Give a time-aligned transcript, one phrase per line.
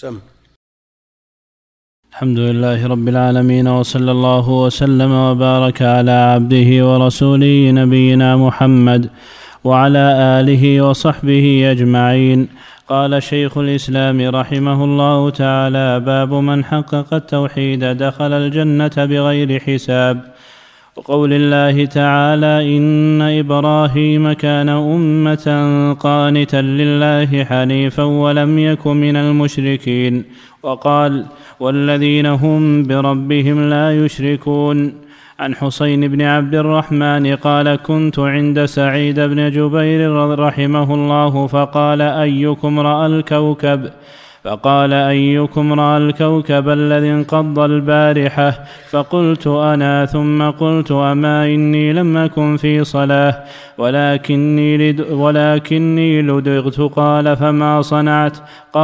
[0.00, 0.18] سم.
[2.12, 9.10] الحمد لله رب العالمين وصلى الله وسلم وبارك على عبده ورسوله نبينا محمد
[9.64, 10.04] وعلى
[10.40, 12.48] آله وصحبه أجمعين.
[12.88, 20.16] قال شيخ الإسلام رحمه الله تعالى باب من حقق التوحيد دخل الجنة بغير حساب.
[20.98, 25.46] وقول الله تعالى إن إبراهيم كان أمة
[26.00, 30.24] قانتا لله حنيفا ولم يك من المشركين
[30.62, 31.26] وقال
[31.60, 34.92] والذين هم بربهم لا يشركون
[35.38, 42.80] عن حسين بن عبد الرحمن قال كنت عند سعيد بن جبير رحمه الله فقال أيكم
[42.80, 43.90] رأى الكوكب
[44.44, 52.56] فقال أيكم رأى الكوكب الذي انقض البارحة؟ فقلت أنا ثم قلت أما إني لم أكن
[52.56, 53.44] في صلاة
[53.78, 56.80] ولكني, لد ولكني لدغت.
[56.80, 58.36] قال فما صنعت؟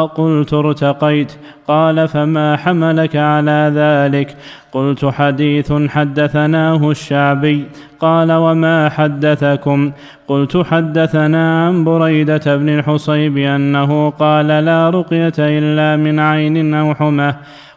[0.03, 1.33] قلت ارتقيت.
[1.69, 4.37] قال فما حملك على ذلك؟
[4.73, 7.65] قلت حديث حدثناه الشعبي.
[8.01, 9.93] قال وما حدثكم؟
[10.29, 17.35] قلت حدثنا عن بريدة بن الحصيب أنه قال لا رقية إلا من عين أو حمى.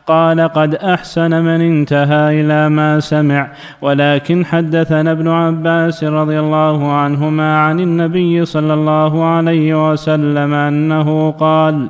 [0.08, 3.47] قال قد أحسن من انتهى إلى ما سمع.
[3.81, 11.88] ولكن حدثنا ابن عباس رضي الله عنهما عن النبي صلى الله عليه وسلم أنه قال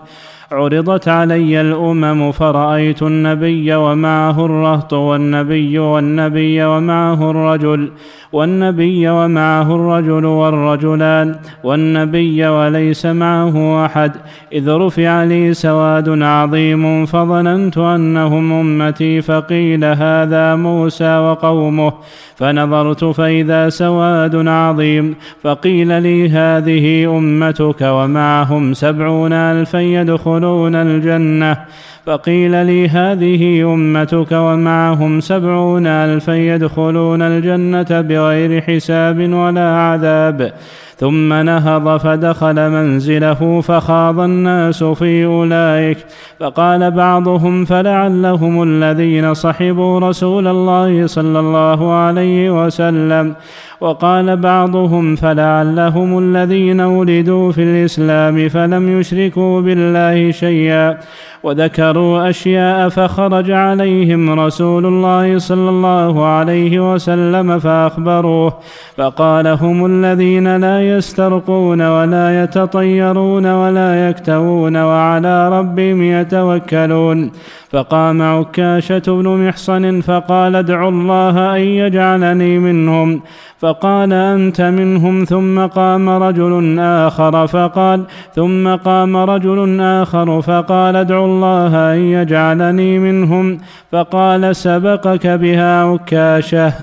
[0.51, 7.91] عرضت علي الامم فرايت النبي ومعه الرهط والنبي والنبي ومعه الرجل
[8.31, 14.11] والنبي ومعه الرجل والرجلان والنبي وليس معه احد
[14.53, 21.93] اذ رفع لي سواد عظيم فظننت انهم امتي فقيل هذا موسى وقومه
[22.35, 30.03] فنظرت فاذا سواد عظيم فقيل لي هذه امتك ومعهم سبعون الفا
[30.37, 31.65] يدخلون الجنة
[32.07, 40.53] فقيل لي هذه أمتك ومعهم سبعون ألفا يدخلون الجنة بغير حساب ولا عذاب.
[40.97, 45.97] ثم نهض فدخل منزله فخاض الناس في أولئك.
[46.39, 53.33] فقال بعضهم فلعلهم الذين صحبوا رسول الله صلى الله عليه وسلم.
[53.81, 60.97] وقال بعضهم فلعلهم الذين ولدوا في الإسلام فلم يشركوا بالله شيئا.
[61.47, 68.53] وذكروا أشياء فخرج عليهم رسول الله صلى الله عليه وسلم فأخبروه
[68.97, 77.31] فقال هم الذين لا يسترقون ولا يتطيرون ولا يكتوون وعلى ربهم يتوكلون.
[77.71, 83.21] فقام عكاشة بن محصن فقال ادعوا الله أن يجعلني منهم.
[83.59, 85.23] فقال أنت منهم.
[85.23, 88.03] ثم قام رجل آخر فقال
[88.35, 93.57] ثم قام رجل آخر فقال ادعوا الله أن يجعلني منهم.
[93.91, 96.73] فقال سبقك بها عكاشة.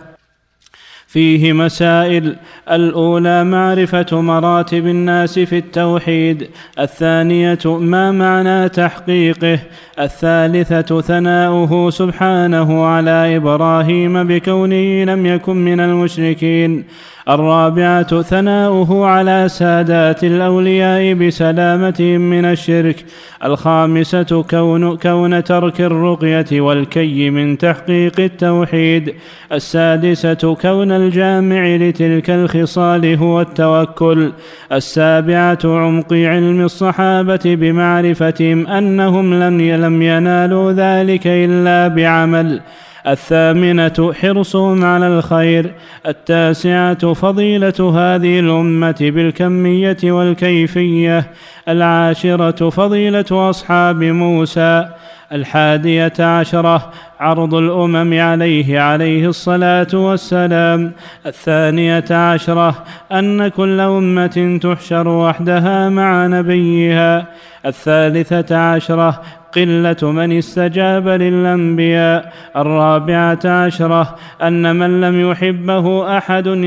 [1.06, 2.37] فيه مسائل.
[2.70, 6.48] الأولى معرفة مراتب الناس في التوحيد.
[6.78, 9.59] الثانية ما معنى تحقيقه.
[10.00, 16.84] الثالثة ثناؤه سبحانه على إبراهيم بكونه لم يكن من المشركين.
[17.28, 23.04] الرابعة ثناؤه على سادات الأولياء بسلامتهم من الشرك.
[23.44, 29.14] الخامسة كون, كون ترك الرقية والكي من تحقيق التوحيد.
[29.52, 34.32] السادسة كون الجامع لتلك الخصال هو التوكل.
[34.72, 42.60] السابعة عمق علم الصحابة بمعرفتهم أنهم لم ينالوا ذلك إلا بعمل.
[43.06, 45.75] الثامنة حرصهم على الخير
[46.06, 51.31] التاسعة فضيلة هذه الأمة بالكمية والكيفية
[51.69, 54.88] العاشرة فضيلة أصحاب موسى
[55.32, 60.92] الحادية عشرة عرض الأمم عليه عليه الصلاة والسلام
[61.26, 67.26] الثانية عشرة أن كل أمة تحشر وحدها مع نبيها
[67.66, 69.22] الثالثة عشرة
[69.56, 76.65] قلة من استجاب للأنبياء الرابعة عشرة أن من لم يحبه أحد أن,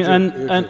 [0.50, 0.66] أن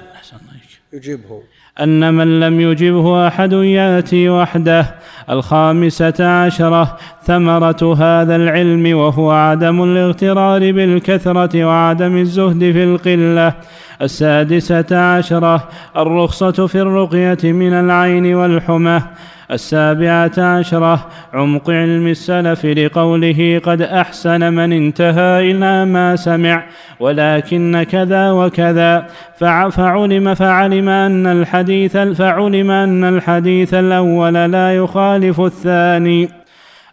[0.93, 1.41] يجيبه.
[1.81, 4.95] أن من لم يجبه أحد يأتي وحده.
[5.29, 13.53] الخامسة عشرة ثمرة هذا العلم وهو عدم الاغترار بالكثرة وعدم الزهد في القلة.
[14.01, 15.67] السادسة عشرة
[15.97, 19.01] الرخصة في الرقية من العين والحمى.
[19.51, 26.63] السابعة عشرة عمق علم السلف لقوله قد أحسن من انتهى إلى ما سمع
[26.99, 29.07] ولكن كذا وكذا.
[29.39, 36.29] فعلم فعلم أن الحديث فعلم أن الحديث الأول لا يخالف الثاني.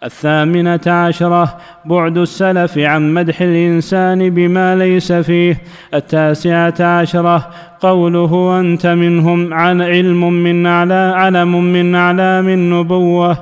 [0.05, 5.63] الثامنة عشرة بعد السلف عن مدح الإنسان بما ليس فيه.
[5.95, 13.39] التاسعة عشرة قوله أنت منهم عن علم من على علم من أعلام النبوة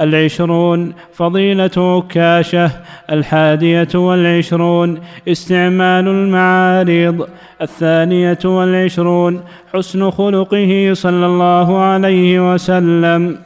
[0.00, 2.70] العشرون فضيلة عكاشة.
[3.12, 7.28] الحادية والعشرون استعمال المعارض.
[7.62, 9.40] الثانية والعشرون
[9.74, 13.38] حسن خلقه صلى الله عليه وسلم.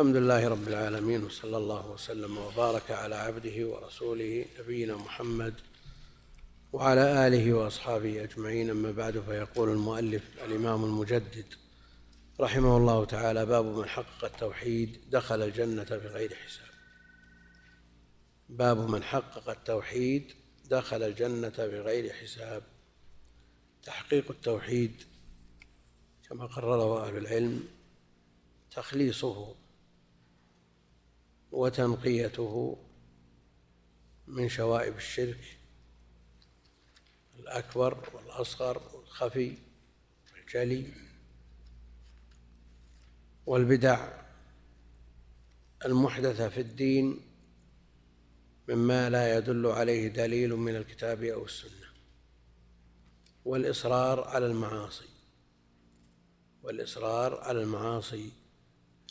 [0.00, 5.54] الحمد لله رب العالمين وصلى الله وسلم وبارك على عبده ورسوله نبينا محمد
[6.72, 8.70] وعلى آله وأصحابه أجمعين.
[8.70, 11.44] أما بعد فيقول المؤلف الإمام المجدد
[12.40, 16.70] رحمه الله تعالى باب من حقق التوحيد دخل الجنة بغير حساب.
[18.48, 20.32] باب من حقق التوحيد
[20.70, 22.62] دخل الجنة بغير حساب.
[23.82, 25.02] تحقيق التوحيد
[26.28, 27.64] كما قرره أهل العلم
[28.70, 29.54] تخليصه
[31.52, 32.78] وتنقيته
[34.26, 35.58] من شوائب الشرك
[37.38, 39.54] الأكبر والأصغر والخفي
[40.32, 40.86] والجلي
[43.46, 44.08] والبدع
[45.84, 47.20] المحدثة في الدين
[48.68, 51.90] مما لا يدل عليه دليل من الكتاب أو السنة
[53.44, 55.08] والإصرار على المعاصي
[56.62, 58.30] والإصرار على المعاصي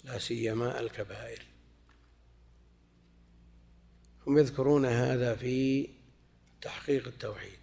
[0.04, 1.49] لا سيما الكبائر
[4.28, 5.88] هم يذكرون هذا في
[6.62, 7.60] تحقيق التوحيد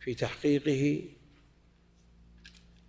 [0.00, 1.08] في تحقيقه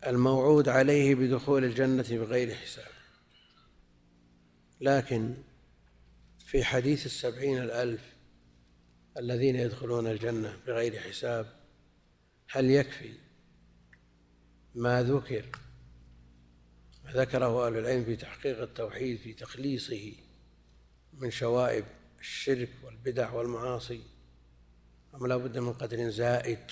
[0.08, 2.92] الموعود عليه بدخول الجنة بغير حساب.
[4.82, 5.34] لكن
[6.46, 8.02] في حديث السبعين الألف
[9.18, 11.46] الذين يدخلون الجنة بغير حساب
[12.50, 13.14] هل يكفي
[14.76, 15.46] ما ذكر
[17.14, 20.14] ذكره أهل العلم في تحقيق التوحيد في تخليصه
[21.14, 21.86] من شوائب
[22.20, 24.04] الشرك والبدع والمعاصي.
[25.16, 26.72] أم لا بد من قدر زائد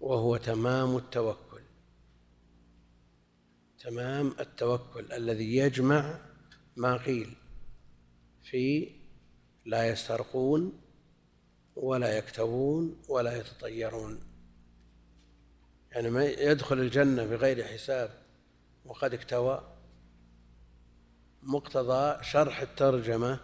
[0.00, 1.62] وهو تمام التوكل.
[3.78, 6.20] تمام التوكل الذي يجمع
[6.76, 7.36] ما قيل
[8.42, 8.90] في
[9.66, 10.80] لا يسترقون
[11.76, 14.33] ولا يكتوون ولا يتطيرون.
[15.94, 18.10] يعني ما يدخل الجنة بغير حساب
[18.84, 19.76] وقد اكتوى
[21.42, 23.40] مقتضى شرح الترجمة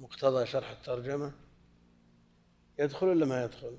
[0.00, 1.32] مقتضى شرح الترجمة.
[2.78, 3.78] يدخل ولا ما يدخل؟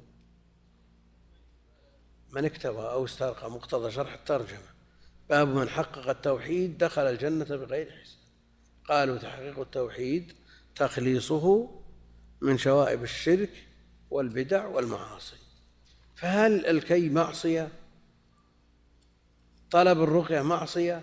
[2.29, 4.69] من اكتوى أو استرقى مقتضى شرح الترجمة.
[5.29, 8.19] باب من حقق التوحيد دخل الجنة بغير حساب.
[8.85, 10.33] قالوا تحقيق التوحيد
[10.75, 11.69] تخليصه
[12.41, 13.67] من شوائب الشرك
[14.09, 15.48] والبدع والمعاصي.
[16.19, 17.69] فهل الكي معصية؟
[19.71, 21.01] طلب الرقية معصية؟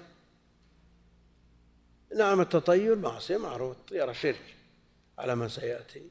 [2.16, 4.54] نعم التطير معصية معروف يرى شرك
[5.18, 6.02] على ما سيأتي.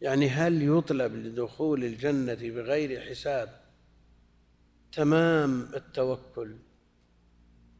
[0.00, 3.60] يعني هل يطلب لدخول الجنة بغير حساب
[4.92, 6.56] تمام التوكل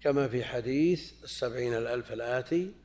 [0.00, 2.83] كما في حديث السبعين الألف الآتي؟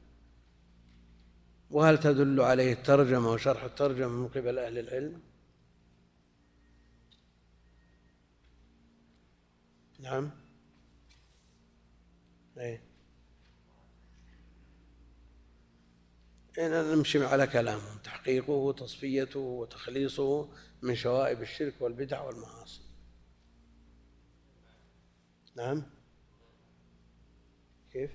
[1.71, 5.21] وهل تدل عليه الترجمة وشرح الترجمة من قبل أهل العلم؟
[9.99, 10.31] نعم.
[12.57, 12.81] أيه.
[16.59, 20.49] نمشي على كلامهم تحقيقه وتصفيته وتخليصه
[20.81, 22.81] من شوائب الشرك والبدع والمعاصي.
[25.55, 25.83] نعم.
[27.91, 28.11] كيف؟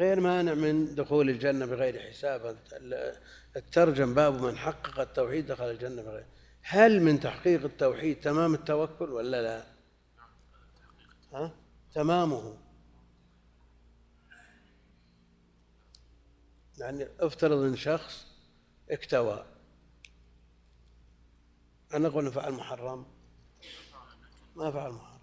[0.00, 2.58] غير مانع من دخول الجنة بغير حساب.
[3.56, 6.26] الترجم باب من حقق التوحيد دخل الجنة بغير
[6.62, 9.66] هل من تحقيق التوحيد تمام التوكل ولا لا؟
[11.32, 11.54] ها؟
[11.94, 12.58] تمامه.
[16.78, 18.26] يعني افترض إن شخص
[18.90, 19.46] اكتوى.
[21.94, 23.06] أنا أقول فعل محرم.
[24.56, 25.20] ما فعل محرم.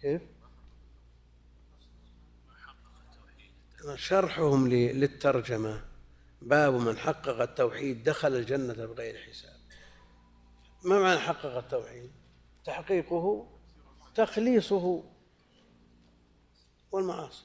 [0.00, 0.22] كيف؟
[3.94, 5.84] شرحهم للترجمة.
[6.42, 9.58] باب من حقق التوحيد دخل الجنة بغير حساب.
[10.84, 12.10] ما معنى حقق التوحيد؟
[12.64, 13.48] تحقيقه
[14.14, 15.04] تخليصه
[16.92, 17.44] والمعاصي.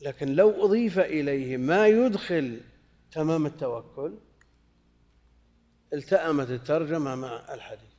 [0.00, 2.60] لكن لو أضيف إليه ما يدخل
[3.12, 4.18] تمام التوكل
[5.92, 7.91] التأمت الترجمة مع الحديث.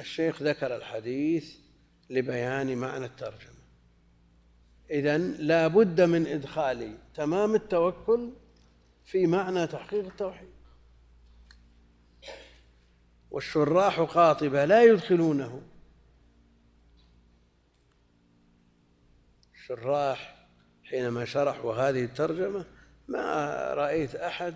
[0.00, 1.56] الشيخ ذكر الحديث
[2.10, 3.60] لبيان معنى الترجمة
[4.90, 8.30] إذا لا بد من إدخال تمام التوكل
[9.04, 10.48] في معنى تحقيق التوحيد.
[13.30, 15.62] والشراح قاطبة لا يدخلونه.
[19.54, 20.46] الشراح
[20.84, 22.64] حينما شرحوا هذه الترجمة
[23.08, 24.54] ما رأيت أحد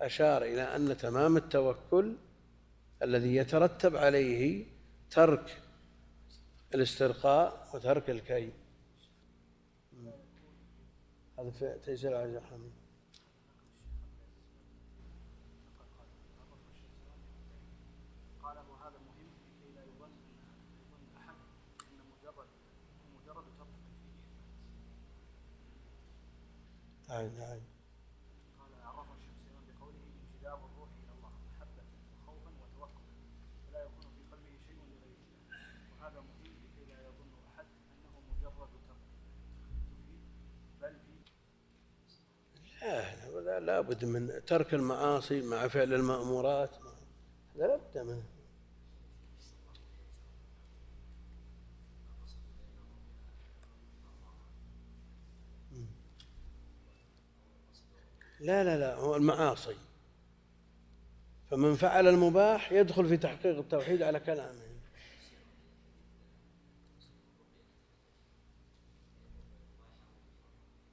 [0.00, 2.16] أشار إلى أن تمام التوكل
[3.02, 4.73] الذي يترتب عليه
[5.14, 5.62] ترك
[6.74, 8.52] الاسترقاء وترك الكي.
[11.38, 12.72] هذا في تيسير العزيز الحميد
[18.42, 20.10] قال وهذا مهم لكي لا يظن
[20.80, 21.34] يظن احد
[21.82, 22.46] ان مجرد
[23.14, 24.14] مجرد ترك فيه
[43.06, 46.70] نعم لا لابد من ترك المعاصي مع فعل المأمورات.
[47.56, 48.22] هذا لابد منه.
[58.40, 59.76] لا لا لا هو المعاصي.
[61.50, 64.64] فمن فعل المباح يدخل في تحقيق التوحيد على كلامه.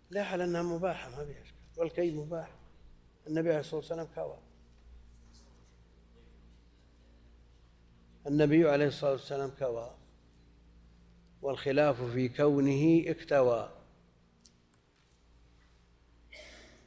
[0.09, 1.50] لا على أنها مباحة ما فيها
[1.81, 2.49] والكي مباح.
[3.27, 4.37] النبي عليه الصلاة والسلام كوى
[8.27, 9.95] النبي عليه الصلاة والسلام كوى
[11.41, 13.71] والخلاف في كونه اكتوى.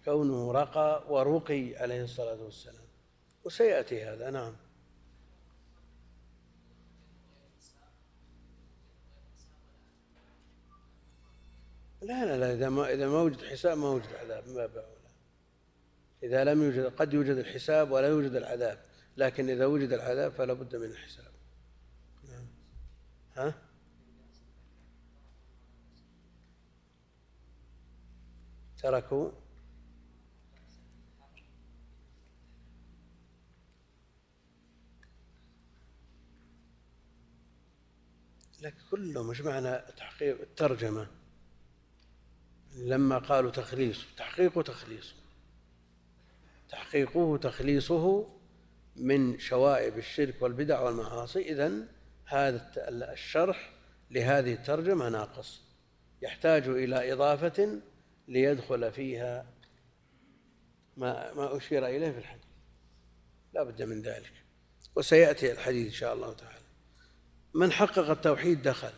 [0.04, 2.84] كونه رقى ورقي عليه الصلاة والسلام.
[3.44, 4.56] وسيأتي هذا نعم.
[12.04, 14.94] لا لا لا إذا ما إذا ما وجد حساب ما وجد عذاب ما بأولى
[16.22, 18.78] إذا لم يوجد قد يوجد الحساب ولا يوجد العذاب
[19.16, 21.32] لكن إذا وجد العذاب فلا بد من الحساب.
[22.24, 22.46] نعم.
[23.36, 23.54] ها؟
[28.82, 29.30] تركوا؟
[38.62, 41.23] لكن كلهم مش معنى تحقيق الترجمة؟
[42.76, 45.14] لما قالوا تخليص تحقيق تخليص
[46.68, 48.28] تحقيقه تخليصه
[48.96, 51.52] من شوائب الشرك والبدع والمعاصي.
[51.52, 51.86] إذن
[52.24, 52.70] هذا
[53.12, 53.72] الشرح
[54.10, 55.60] لهذه الترجمة ناقص.
[56.22, 57.80] يحتاج إلى إضافة
[58.28, 59.46] ليدخل فيها
[60.96, 62.44] ما ما أشير إليه في الحديث.
[63.52, 64.32] لا بد من ذلك.
[64.96, 66.64] وسيأتي الحديث إن شاء الله تعالى.
[67.54, 68.92] من حقق التوحيد دخل.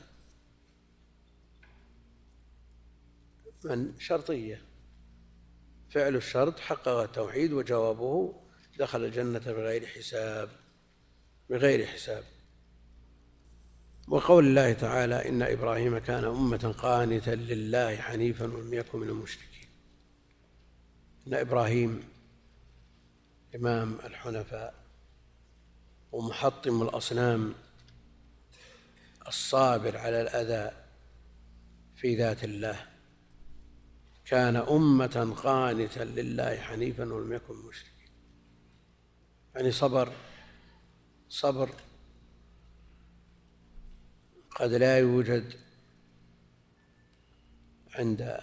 [3.65, 4.63] من شرطية.
[5.91, 8.35] فعل الشرط حقق التوحيد وجوابه
[8.79, 10.49] دخل الجنة بغير حساب
[11.51, 12.25] بغير حساب.
[14.09, 19.69] وقول الله تعالى إن إبراهيم كان أمة قانتا لله حنيفا ولم يكن من المشركين.
[21.27, 22.09] إن إبراهيم
[23.55, 24.75] إمام الحنفاء
[26.13, 27.55] ومحطم الأصنام
[29.29, 30.77] الصابر على الأذى
[31.97, 32.96] في ذات الله.
[34.27, 37.91] كان أمة قانتا لله حنيفا ولم يكن مشركا.
[39.55, 40.13] يعني صبر
[41.29, 41.71] صبر
[44.51, 45.53] قد لا يوجد
[47.95, 48.39] عند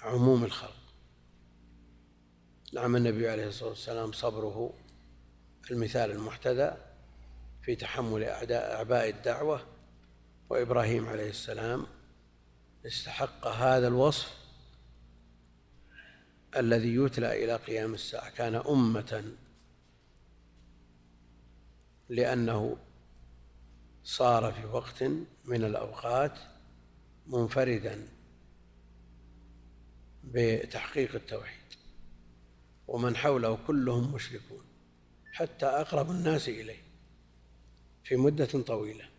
[0.00, 0.76] عموم الخلق.
[2.72, 4.74] نعم النبي عليه الصلاة والسلام صبره
[5.70, 6.76] المثال المحتذى
[7.62, 9.66] في تحمل أعداء أعباء الدعوة
[10.50, 11.86] وإبراهيم عليه السلام
[12.86, 14.36] استحق هذا الوصف
[16.56, 18.30] الذي يتلى إلى قيام الساعة.
[18.30, 19.32] كان أمة
[22.08, 22.76] لأنه
[24.04, 25.02] صار في وقت
[25.44, 26.38] من الأوقات
[27.26, 28.08] منفردا
[30.24, 31.74] بتحقيق التوحيد
[32.88, 34.64] ومن حوله كلهم مشركون
[35.32, 36.82] حتى أقرب الناس إليه
[38.04, 39.15] في مدة طويلة.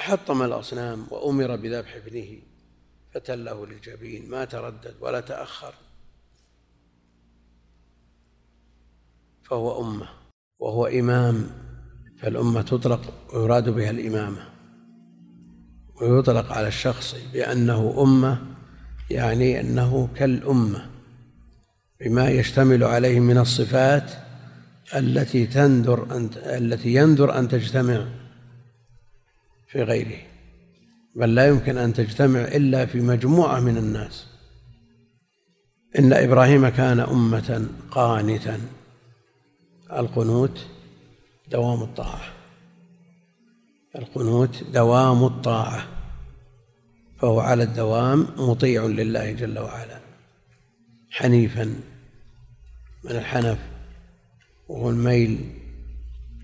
[0.00, 2.38] حطم الأصنام وأمر بذبح ابنه
[3.14, 5.74] فتله للجبين ما تردد ولا تأخر.
[9.42, 10.08] فهو أمة
[10.58, 11.46] وهو إمام
[12.18, 14.48] فالأمة تطلق ويراد بها الإمامة.
[16.00, 18.42] ويطلق على الشخص بأنه أمة
[19.10, 20.90] يعني أنه كالأمة
[22.00, 24.10] بما يشتمل عليه من الصفات
[24.94, 28.06] التي تندر أن التي يندر أن تجتمع.
[29.70, 30.18] في غيره.
[31.16, 34.26] بل لا يمكن أن تجتمع إلا في مجموعة من الناس.
[35.98, 38.60] إن إبراهيم كان أمة قانتا
[39.92, 40.66] القنوت
[41.50, 42.32] دوام الطاعة.
[43.96, 45.88] القنوت دوام الطاعة
[47.18, 50.00] فهو على الدوام مطيع لله جل وعلا
[51.10, 51.64] حنيفا
[53.04, 53.58] من الحنف
[54.68, 55.38] وهو الميل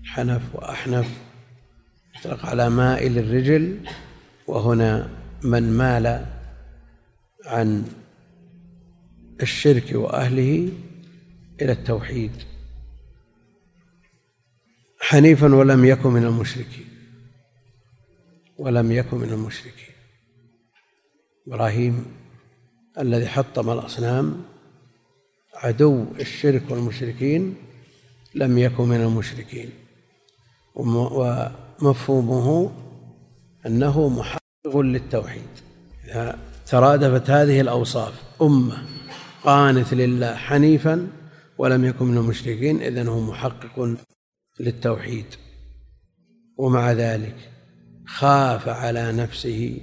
[0.05, 1.26] حنف وأحنف.
[2.19, 3.79] يطلق على مائل الرجل
[4.47, 5.09] وهنا
[5.43, 6.25] من مال
[7.45, 7.85] عن
[9.41, 10.69] الشرك وأهله
[11.61, 12.31] إلى التوحيد.
[14.99, 16.87] حنيفا ولم يكن من المشركين
[18.57, 19.95] ولم يكن من المشركين.
[21.47, 22.05] إبراهيم
[22.99, 24.43] الذي حطم الأصنام
[25.55, 27.55] عدو الشرك والمشركين
[28.35, 29.69] لم يكن من المشركين.
[31.81, 32.71] ومفهومه
[33.65, 35.49] أنه محقق للتوحيد.
[36.05, 38.77] إذا ترادفت هذه الأوصاف أمة
[39.43, 41.07] قانت لله حنيفا
[41.57, 43.95] ولم يكن من المشركين إذن هو محقق
[44.59, 45.25] للتوحيد.
[46.57, 47.35] ومع ذلك
[48.05, 49.81] خاف على نفسه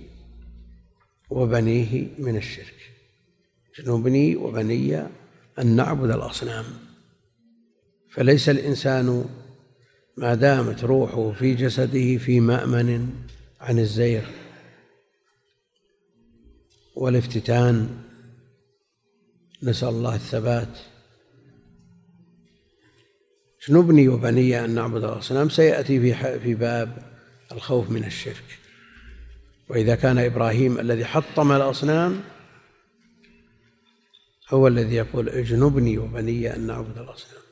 [1.30, 2.74] وبنيه من الشرك.
[3.78, 5.02] جنوبني وبني
[5.58, 6.64] أن نعبد الأصنام.
[8.10, 9.24] فليس الإنسان
[10.16, 13.12] ما دامت روحه في جسده في مأمن
[13.60, 14.24] عن الزيغ
[16.96, 17.88] والافتتان
[19.62, 20.78] نسأل الله الثبات.
[23.70, 27.14] نبني وبني أن نعبد الأصنام سيأتي في في باب
[27.52, 28.58] الخوف من الشرك.
[29.68, 32.20] وإذا كان إبراهيم الذي حطم الأصنام
[34.50, 37.43] هو الذي يقول اجنبني وبني أن نعبد الأصنام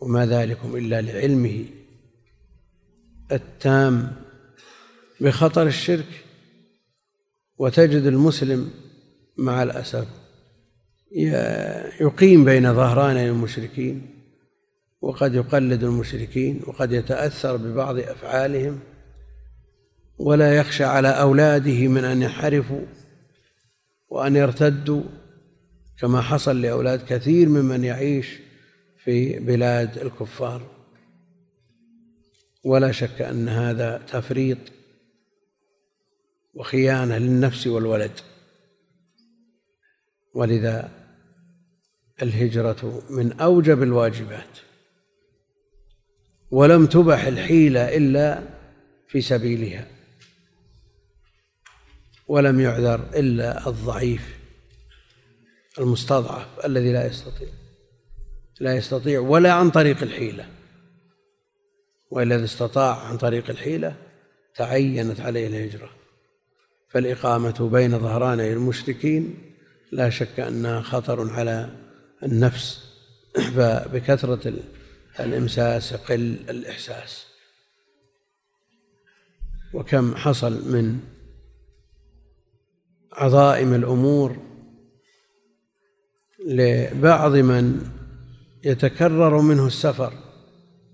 [0.00, 1.64] وما ذلكم إلا لعلمه
[3.32, 4.12] التام
[5.20, 6.24] بخطر الشرك
[7.58, 8.70] وتجد المسلم
[9.36, 10.06] مع الأسف
[12.00, 14.06] يقيم بين ظهراني المشركين
[15.00, 18.78] وقد يقلد المشركين وقد يتأثر ببعض أفعالهم
[20.18, 22.86] ولا يخشى على أولاده من أن ينحرفوا
[24.08, 25.02] وأن يرتدوا
[25.98, 28.45] كما حصل لأولاد كثير ممن يعيش
[29.06, 30.70] في بلاد الكفار.
[32.64, 34.58] ولا شك أن هذا تفريط
[36.54, 38.10] وخيانة للنفس والولد.
[40.34, 40.90] ولذا
[42.22, 44.58] الهجرة من أوجب الواجبات.
[46.50, 48.42] ولم تبح الحيلة إلا
[49.08, 49.88] في سبيلها.
[52.28, 54.38] ولم يعذر إلا الضعيف
[55.78, 57.65] المستضعف الذي لا يستطيع.
[58.60, 60.48] لا يستطيع ولا عن طريق الحيلة.
[62.10, 63.96] وإلا إذا استطاع عن طريق الحيلة
[64.54, 65.90] تعينت عليه الهجرة.
[66.88, 69.34] فالإقامة بين ظهراني المشركين
[69.92, 71.70] لا شك أنها خطر على
[72.22, 72.84] النفس
[73.56, 74.52] فبكثرة
[75.20, 77.26] الإمساس يقل الإحساس.
[79.74, 81.00] وكم حصل من
[83.12, 84.36] عظائم الأمور
[86.46, 87.90] لبعض من
[88.64, 90.12] يتكرر منه السفر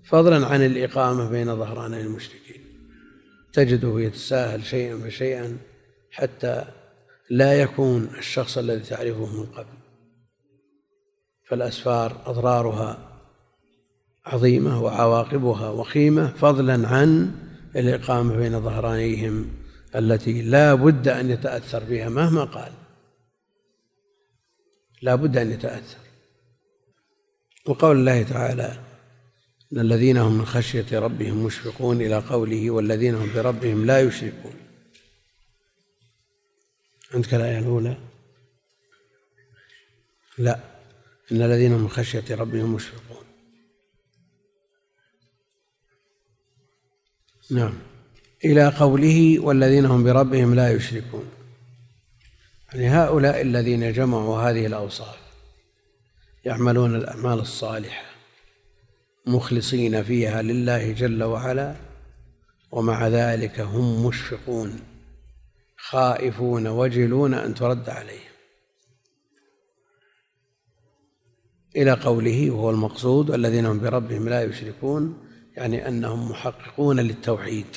[0.03, 2.63] فضلا عن الإقامة بين ظهراني المشركين.
[3.53, 5.57] تجده يتساهل شيئا فشيئا
[6.11, 6.65] حتى
[7.29, 9.77] لا يكون الشخص الذي تعرفه من قبل.
[11.47, 13.09] فالأسفار أضرارها
[14.25, 17.31] عظيمة وعواقبها وخيمة فضلا عن
[17.75, 19.49] الإقامة بين ظهرانيهم
[19.95, 22.71] التي لا بد أن يتأثر بها مهما قال.
[25.01, 26.02] لا بد أن يتأثر.
[27.65, 28.79] وقول الله تعالى
[29.73, 34.53] إن الذين هم من خشية ربهم مشفقون إلى قوله والذين هم بربهم لا يشركون.
[37.13, 37.97] عندك الآية الأولى؟
[40.37, 40.59] لا.
[41.31, 43.23] إن الذين هم من خشية ربهم مشفقون.
[47.51, 47.73] نعم.
[48.45, 51.31] إلى قوله والذين هم بربهم لا يشركون.
[52.73, 55.22] يعني هؤلاء الذين جمعوا هذه الأوصاف
[56.45, 58.05] يعملون الأعمال الصالحة
[59.27, 61.75] مخلصين فيها لله جل وعلا
[62.71, 64.79] ومع ذلك هم مشفقون
[65.77, 68.33] خائفون وجلون أن ترد عليهم.
[71.75, 75.27] إلى قوله وهو المقصود الذين هم بربهم لا يشركون
[75.57, 77.67] يعني أنهم محققون للتوحيد.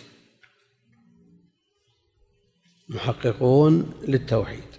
[2.89, 4.76] محققون للتوحيد.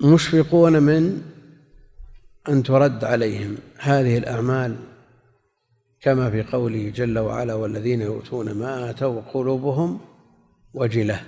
[0.00, 1.22] مشفقون من
[2.48, 4.76] أن ترد عليهم هذه الأعمال
[6.00, 10.00] كما في قوله جل وعلا والذين يؤتون ما آتوا قلوبهم
[10.74, 11.22] وجلة.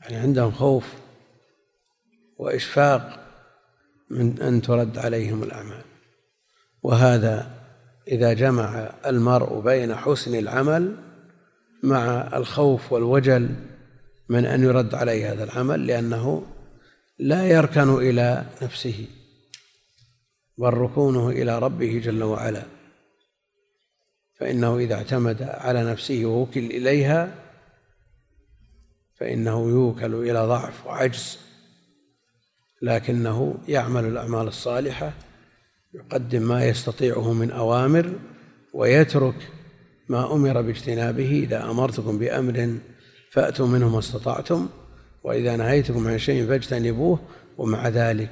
[0.00, 0.94] يعني عندهم خوف
[2.38, 3.20] وإشفاق
[4.10, 5.84] من أن ترد عليهم الأعمال.
[6.82, 7.50] وهذا
[8.08, 10.96] إذا جمع المرء بين حسن العمل
[11.82, 13.48] مع الخوف والوجل
[14.28, 16.46] من أن يرد عليه هذا العمل لأنه
[17.18, 19.06] لا يركن إلى نفسه
[20.58, 22.62] بل ركونه إلى ربه جل وعلا.
[24.40, 27.34] فإنه إذا اعتمد على نفسه ووكل إليها
[29.20, 31.38] فإنه يوكل إلى ضعف وعجز.
[32.82, 35.12] لكنه يعمل الأعمال الصالحة
[35.94, 38.18] يقدم ما يستطيعه من أوامر
[38.74, 39.48] ويترك
[40.08, 41.30] ما أمر باجتنابه.
[41.30, 42.78] إذا أمرتكم بأمر
[43.32, 44.68] فأتوا منه ما استطعتم.
[45.28, 47.18] وإذا نهيتكم عن شيء فاجتنبوه
[47.58, 48.30] ومع ذلك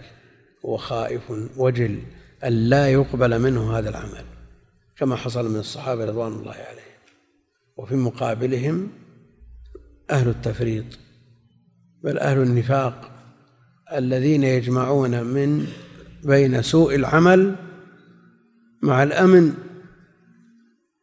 [0.64, 2.02] هو خائف وجل
[2.44, 4.24] أن لا يقبل منه هذا العمل
[4.96, 6.96] كما حصل من الصحابة رضوان الله عليهم.
[7.76, 8.88] وفي مقابلهم
[10.10, 10.84] أهل التفريط
[12.02, 13.10] بل أهل النفاق
[13.92, 15.66] الذين يجمعون من
[16.24, 17.56] بين سوء العمل
[18.82, 19.54] مع الأمن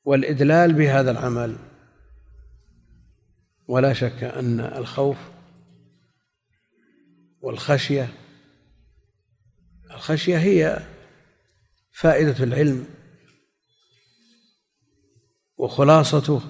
[0.06, 1.56] والإدلال بهذا العمل.
[3.68, 5.33] ولا شك أن الخوف
[7.44, 8.14] والخشية.
[9.92, 10.88] الخشية هي
[11.92, 12.86] فائدة العلم
[15.58, 16.42] وخلاصته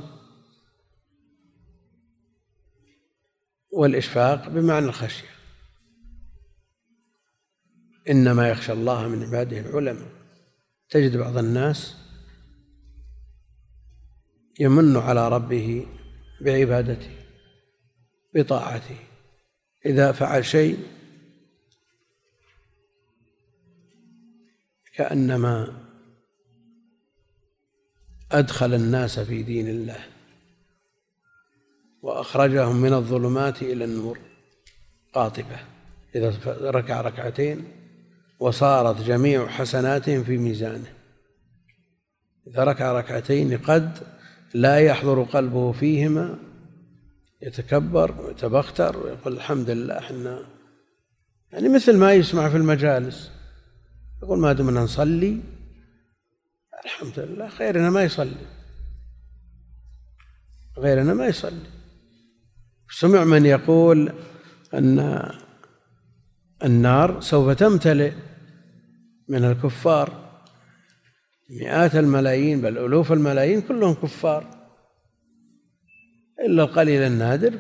[3.72, 5.34] والإشفاق بمعنى الخشية.
[8.10, 10.12] إنما يخشى الله من عباده العلماء.
[10.90, 11.96] تجد بعض الناس
[14.60, 15.88] يمن على ربه
[16.42, 17.16] بعبادته
[18.36, 19.13] بطاعته.
[19.86, 20.78] إذا فعل شيء
[24.96, 25.84] كأنما
[28.32, 30.00] أدخل الناس في دين الله
[32.02, 34.20] وأخرجهم من الظلمات إلى النور
[35.14, 35.60] قاطبة.
[36.16, 37.68] إذا ركع ركعتين
[38.40, 40.94] وصارت جميع حسناتهم في ميزانه.
[42.48, 43.98] إذا ركع ركعتين قد
[44.54, 46.53] لا يحضر قلبه فيهما
[47.48, 50.40] يتكبر ويتبختر ويقول الحمد لله إحنا
[51.52, 53.32] يعني مثل ما يسمع في المجالس.
[54.24, 55.42] يقول ما دمنا نصلي.
[56.86, 58.46] الحمد لله غيرنا ما يصلي.
[60.78, 61.70] غيرنا ما يصلي.
[62.90, 64.14] سمع من يقول
[64.74, 65.30] أن
[66.64, 68.14] النار سوف تمتلئ
[69.30, 70.40] من الكفار.
[71.50, 74.63] مئات الملايين بل ألوف الملايين كلهم كفار.
[76.44, 77.54] إلا القليل النادر.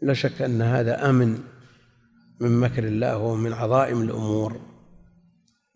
[0.00, 1.38] لا شك أن هذا أمن
[2.40, 4.60] من مكر الله ومن عظائم الأمور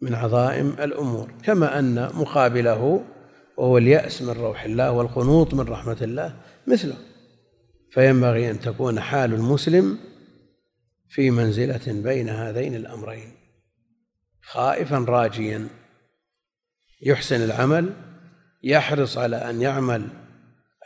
[0.00, 1.32] من عظائم الأمور.
[1.42, 3.04] كما أن مقابله
[3.56, 6.96] وهو اليأس من روح الله والقنوط من رحمة الله مثله.
[7.90, 9.98] فينبغي أن تكون حال المسلم
[11.08, 13.32] في منزلة بين هذين الأمرين.
[14.42, 15.68] خائفا راجيا.
[17.02, 17.92] يحسن العمل
[18.62, 20.08] يحرص على أن يعمل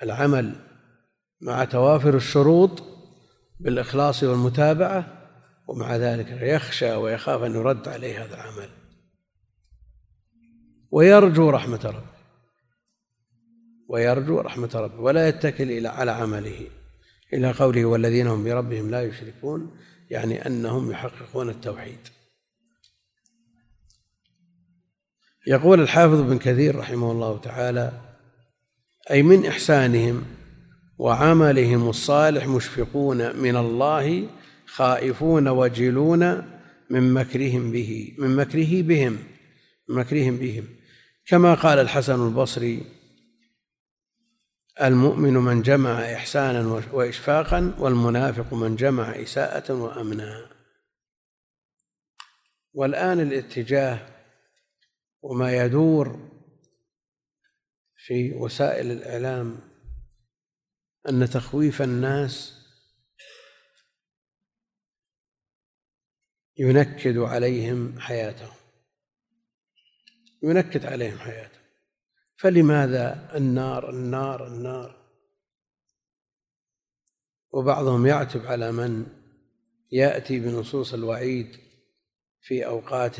[0.02, 0.54] العمل
[1.40, 2.82] مع توافر الشروط
[3.60, 5.20] بالإخلاص والمتابعة
[5.68, 8.68] ومع ذلك يخشى ويخاف أن يرد عليه هذا العمل.
[10.90, 12.20] ويرجو رحمة ربه.
[13.88, 15.00] ويرجو رحمة ربه.
[15.00, 16.66] ولا يتكل إلى على عمله.
[17.32, 19.76] إلى قوله والذين هم بربهم لا يشركون
[20.10, 22.08] يعني أنهم يحققون التوحيد.
[25.46, 28.09] يقول الحافظ بن كثير رحمه الله تعالى
[29.10, 30.24] أي من إحسانهم
[30.98, 34.28] وعملهم الصالح مشفقون من الله
[34.66, 36.20] خائفون وجلون
[36.90, 39.18] من مكرهم به من مكره بهم
[39.88, 40.64] من مكرهم بهم.
[41.26, 42.82] كما قال الحسن البصري
[44.82, 50.46] المؤمن من جمع إحسانا وإشفاقا والمنافق من جمع إساءة وأمنا.
[52.72, 53.98] والآن الاتجاه
[55.22, 56.29] وما يدور
[58.04, 59.60] في وسائل الإعلام
[61.08, 62.60] أن تخويف الناس
[66.56, 68.54] ينكد عليهم حياتهم.
[70.42, 71.64] ينكد عليهم حياتهم.
[72.36, 75.00] فلماذا النار النار النار؟
[77.50, 79.06] وبعضهم يعتب على من
[79.92, 81.56] يأتي بنصوص الوعيد
[82.40, 83.16] في أوقات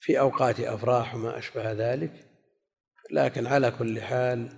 [0.00, 2.25] في أوقات أفراح وما أشبه ذلك.
[3.10, 4.48] لكن على كل حال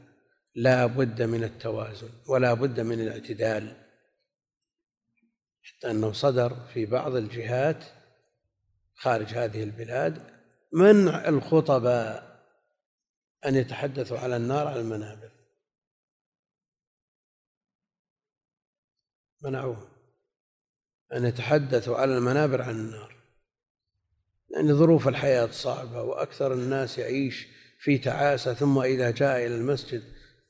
[0.55, 3.77] لا بد من التوازن ولا بد من الاعتدال
[5.63, 7.85] حتى أنه صدر في بعض الجهات
[8.95, 10.39] خارج هذه البلاد
[10.73, 12.29] منع الخطباء
[13.47, 15.31] أن يتحدثوا على النار على المنابر.
[19.43, 19.89] منعوهم
[21.13, 23.17] أن يتحدثوا على المنابر عن النار
[24.51, 30.03] لأن ظروف الحياة صعبة وأكثر الناس يعيش في تعاسة ثم إذا جاء إلى المسجد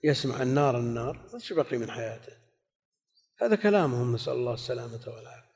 [0.04, 2.32] يسمع النار النار ما بقي من حياته.
[3.40, 5.48] هذا كلامهم نسأل الله السلامة والعافية.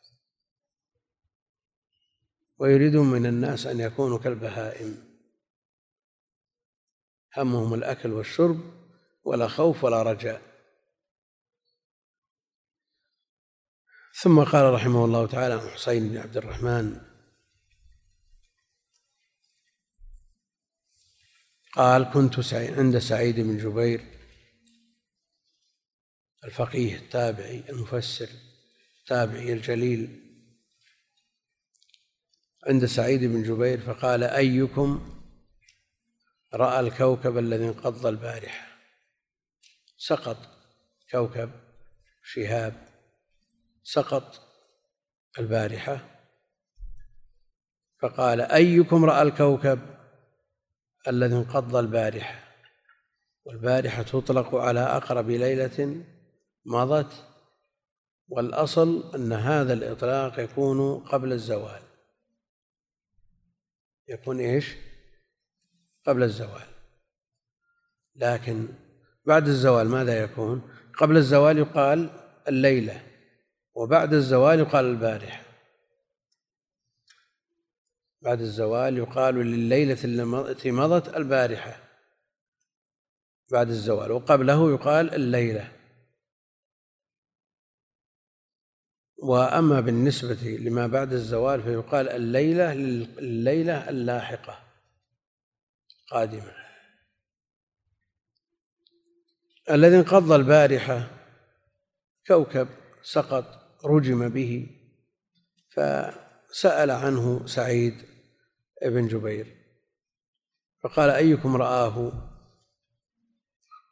[2.58, 5.12] ويريدون من الناس أن يكونوا كالبهائم.
[7.36, 8.60] همهم الأكل والشرب
[9.24, 10.42] ولا خوف ولا رجاء.
[14.22, 17.11] ثم قال رحمه الله تعالى عن حسين بن عبد الرحمن
[21.72, 24.04] قال كنت عند سعيد بن جبير
[26.44, 28.28] الفقيه التابعي المفسر
[29.00, 30.22] التابعي الجليل
[32.66, 35.18] عند سعيد بن جبير فقال أيكم
[36.54, 38.66] رأى الكوكب الذي انقض البارحة؟
[39.96, 40.36] سقط
[41.10, 41.50] كوكب
[42.24, 42.88] شهاب
[43.82, 44.40] سقط
[45.38, 46.08] البارحة؟
[48.02, 50.01] فقال أيكم رأى الكوكب
[51.08, 52.52] الذي انقض البارحة
[53.44, 56.04] والبارحة تطلق على أقرب ليلة
[56.66, 57.12] مضت
[58.28, 61.82] والأصل أن هذا الإطلاق يكون قبل الزوال.
[64.08, 64.76] يكون إيش؟
[66.06, 66.66] قبل الزوال.
[68.16, 68.68] لكن
[69.26, 72.10] بعد الزوال ماذا يكون؟ قبل الزوال يقال
[72.48, 73.02] الليلة
[73.74, 75.51] وبعد الزوال يقال البارحة.
[78.22, 81.76] بعد الزوال يقال لليلة التي مضت البارحة.
[83.50, 85.72] بعد الزوال وقبله يقال الليلة.
[89.16, 94.58] وأما بالنسبة لما بعد الزوال فيقال الليلة الليلة اللاحقة.
[96.10, 96.52] قادمة
[99.70, 101.10] الذي انقض البارحة
[102.26, 102.68] كوكب
[103.02, 103.44] سقط
[103.84, 104.66] رجم به
[105.70, 108.11] فسأل عنه سعيد.
[108.88, 109.56] بن جبير.
[110.82, 112.12] فقال أيكم رآه؟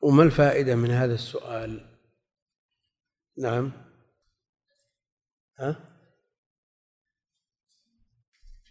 [0.02, 1.86] وما الفائدة من هذا السؤال؟
[3.38, 3.72] نعم.
[5.58, 5.76] ها؟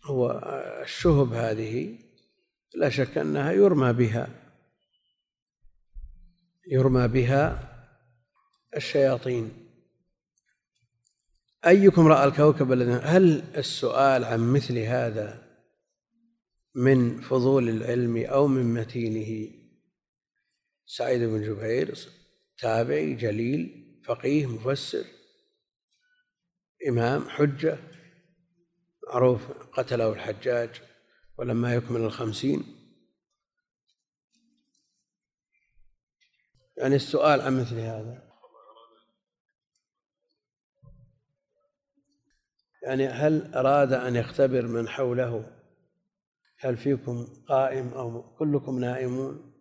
[0.05, 0.31] هو
[0.83, 1.97] الشهب هذه
[2.75, 4.27] لا شك أنها يرمى بها.
[6.67, 7.69] يرمى بها
[8.75, 9.69] الشياطين.
[11.65, 15.48] أيكم رأى الكوكب الذي هل السؤال عن مثل هذا
[16.75, 19.59] من فضول العلم أو من متينه.
[20.85, 21.95] سعيد بن جبير
[22.57, 25.05] تابعي جليل فقيه مفسر
[26.89, 27.77] إمام حجة
[29.07, 30.81] معروف قتله الحجاج
[31.37, 32.63] ولما يكمل الخمسين.
[36.77, 38.29] يعني السؤال عن مثل هذا.
[42.83, 45.58] يعني هل أراد أن يختبر من حوله
[46.61, 49.53] هل فيكم قائم أو كلكم نائمون؟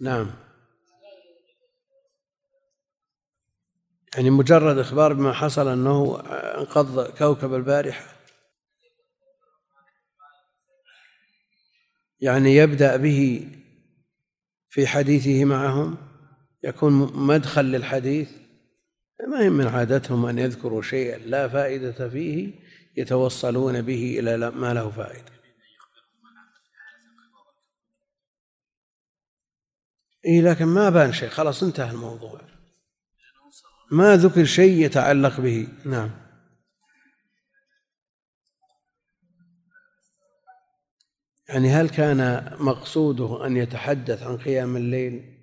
[0.00, 0.30] نعم.
[4.14, 6.20] يعني مجرد إخبار بما حصل أنه
[6.58, 8.14] انقض كوكب البارحة.
[12.20, 13.48] يعني يبدأ به
[14.68, 15.96] في حديثه معهم؟
[16.64, 16.92] يكون
[17.26, 18.43] مدخل للحديث؟
[19.20, 22.52] ما هي من عادتهم أن يذكروا شيئا لا فائدة فيه
[22.96, 25.34] يتوصلون به إلى ما له فائدة.
[30.24, 31.28] إيه لكن ما بان شيء.
[31.28, 32.40] خلاص انتهى الموضوع.
[33.90, 35.68] ما ذكر شيء يتعلق به.
[35.84, 36.10] نعم.
[41.48, 45.38] يعني هل كان مقصوده أن يتحدث عن قيام الليل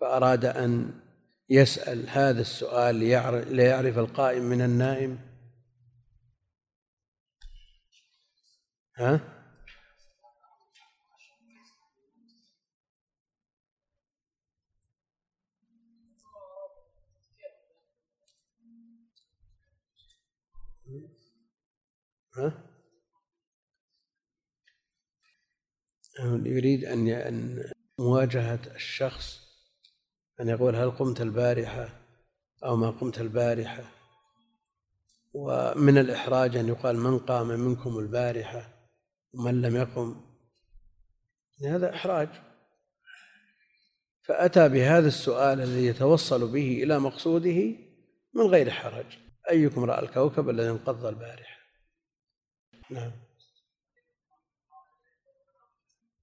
[0.00, 1.03] فأراد أن
[1.48, 2.94] يسأل هذا السؤال
[3.54, 5.18] ليعرف القائم من النائم؟
[8.96, 9.20] ها؟
[22.36, 22.74] ها؟
[26.46, 27.64] يريد أن
[27.98, 29.43] مواجهة الشخص
[30.40, 31.88] أن يقول هل قمت البارحة
[32.64, 33.84] أو ما قمت البارحة؟
[35.32, 38.68] ومن الإحراج أن يقال من قام منكم البارحة
[39.32, 40.20] ومن لم يقم.
[41.66, 42.28] هذا إحراج.
[44.22, 47.76] فأتى بهذا السؤال الذي يتوصل به إلى مقصوده
[48.34, 49.18] من غير حرج.
[49.50, 51.58] أيكم رأى الكوكب الذي انقض البارحة؟
[52.90, 53.12] نعم.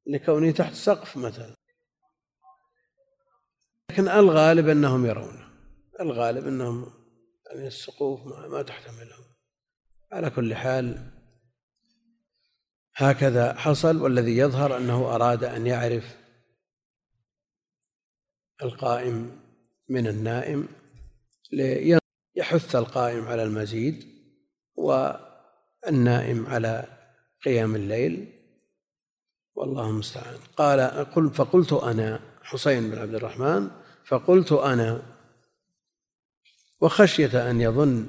[0.06, 1.61] لكونه تحت سقف مثلا.
[3.92, 5.48] لكن الغالب أنهم يرونه
[6.00, 6.94] الغالب أنهم
[7.50, 9.26] يعني السقوف ما, ما تحتملهم.
[10.12, 11.12] على كل حال
[12.96, 16.18] هكذا حصل والذي يظهر أنه أراد أن يعرف
[18.64, 19.40] القائم
[19.90, 20.68] من النائم
[21.52, 24.06] ليحث القائم على المزيد
[24.76, 26.86] والنائم على
[27.46, 28.42] قيام الليل.
[29.56, 30.38] والله المستعان.
[30.58, 33.81] قال قل فقلت أنا حسين بن عبد الرحمن
[34.12, 35.02] فقلت أنا
[36.82, 38.06] وخشية أن يظن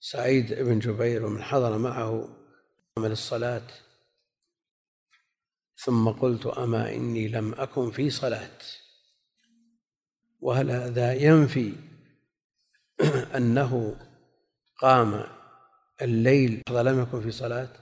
[0.00, 2.28] سعيد بن جبير ومن حضر معه
[2.98, 3.66] عمل الصلاة.
[5.76, 8.58] ثم قلت أما إني لم أكن في صلاة
[10.40, 11.72] وهل هذا ينفي
[13.36, 13.96] أنه
[14.78, 15.24] قام
[16.02, 17.72] الليل لم يكن في صلاة؟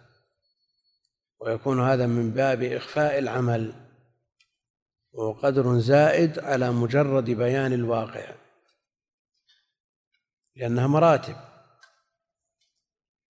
[1.41, 3.84] ويكون هذا من باب إخفاء العمل.
[5.15, 8.35] وهو قدر زائد على مجرد بيان الواقع
[10.57, 11.37] لأنها مراتب.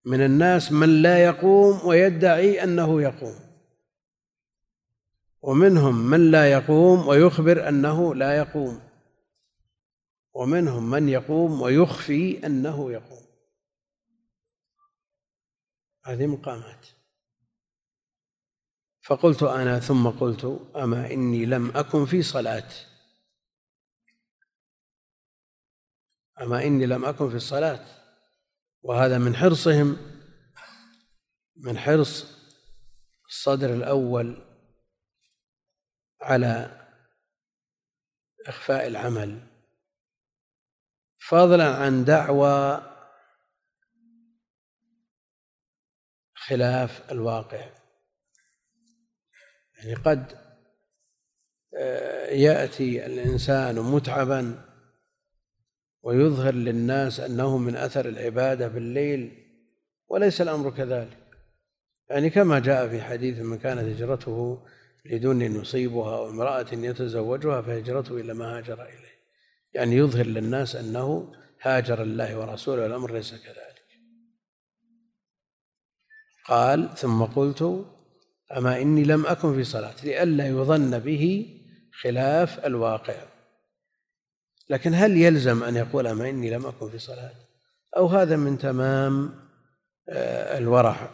[0.04, 3.40] من الناس من لا يقوم ويدعي أنه يقوم
[5.42, 8.80] ومنهم من لا يقوم ويخبر أنه لا يقوم
[10.34, 13.24] ومنهم من يقوم ويخفي أنه يقوم.
[16.04, 16.86] هذه مقامات.
[19.06, 22.70] فقلت أنا ثم قلت أما إني لم أكن في صلاة
[26.40, 27.86] أما إني لم أكن في الصلاة.
[28.82, 29.96] وهذا من حرصهم
[31.56, 32.26] من حرص
[33.28, 34.58] الصدر الأول
[36.20, 36.80] على
[38.46, 39.46] إخفاء العمل.
[41.18, 42.82] فضلا عن دعوى
[46.34, 47.83] خلاف الواقع.
[49.84, 50.32] يعني قد
[51.76, 54.64] آه، يأتي الإنسان متعبا
[56.02, 59.44] ويظهر للناس أنه من أثر العبادة بالليل
[60.08, 61.18] وليس الأمر كذلك.
[62.10, 64.66] يعني كما جاء في حديث من كانت هجرته
[65.04, 69.14] لدون يصيبها أو امرأة يتزوجها فهجرته إلى ما هاجر إليه.
[69.72, 73.84] يعني يظهر للناس أنه هاجر الله ورسوله والأمر ليس كذلك.
[76.44, 77.86] قال ثم قلت
[78.52, 81.54] أما إني لم أكن في صلاة لئلا يظن به
[82.00, 83.26] خلاف الواقع.
[84.70, 87.34] لكن هل يلزم أن يقول أما إني لم أكن في صلاة؟
[87.96, 89.44] أو هذا من تمام
[90.08, 91.10] آه، الورع.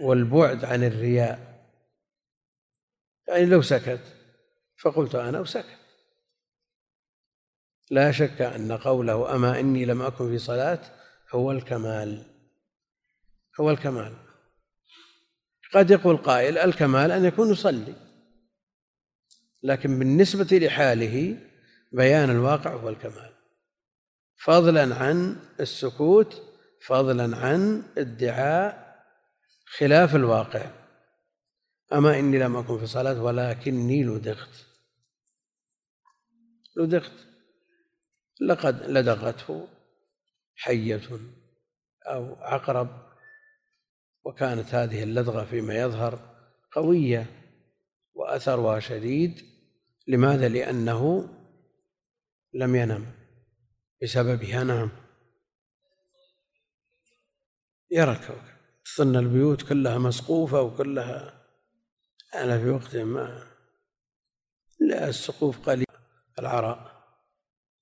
[0.00, 1.50] والبعد عن الرياء.
[3.28, 4.16] يعني لو سكت
[4.82, 5.78] فقلت أنا وسكت
[7.90, 10.80] لا شك أن قوله أما إني لم أكن في صلاة
[11.30, 12.29] هو الكمال.
[13.60, 14.16] هو الكمال.
[15.72, 17.94] قد يقول قائل الكمال أن يكون يصلي.
[19.62, 21.38] لكن بالنسبة لحاله
[21.92, 23.30] بيان الواقع هو الكمال.
[24.36, 26.42] فضلا عن السكوت
[26.86, 28.96] فضلا عن ادعاء
[29.66, 30.70] خلاف الواقع.
[31.92, 34.66] أما إني لم أكن في صلاة ولكني لدغت.
[36.76, 37.26] لدغت.
[38.40, 39.68] لقد لدغته
[40.56, 41.10] حية
[42.06, 43.09] أو عقرب
[44.24, 46.18] وكانت هذه اللدغة فيما يظهر
[46.72, 47.26] قوية
[48.14, 49.42] وأثرها شديد.
[50.08, 51.28] لماذا؟ لأنه
[52.54, 53.12] لم ينم.
[54.02, 54.90] بسببها نعم.
[57.90, 61.46] يرى الكوكب تظن البيوت كلها مسقوفة وكلها
[62.34, 63.46] أنا في وقت ما
[64.80, 65.86] لا السقوف قليل.
[66.38, 67.04] العراء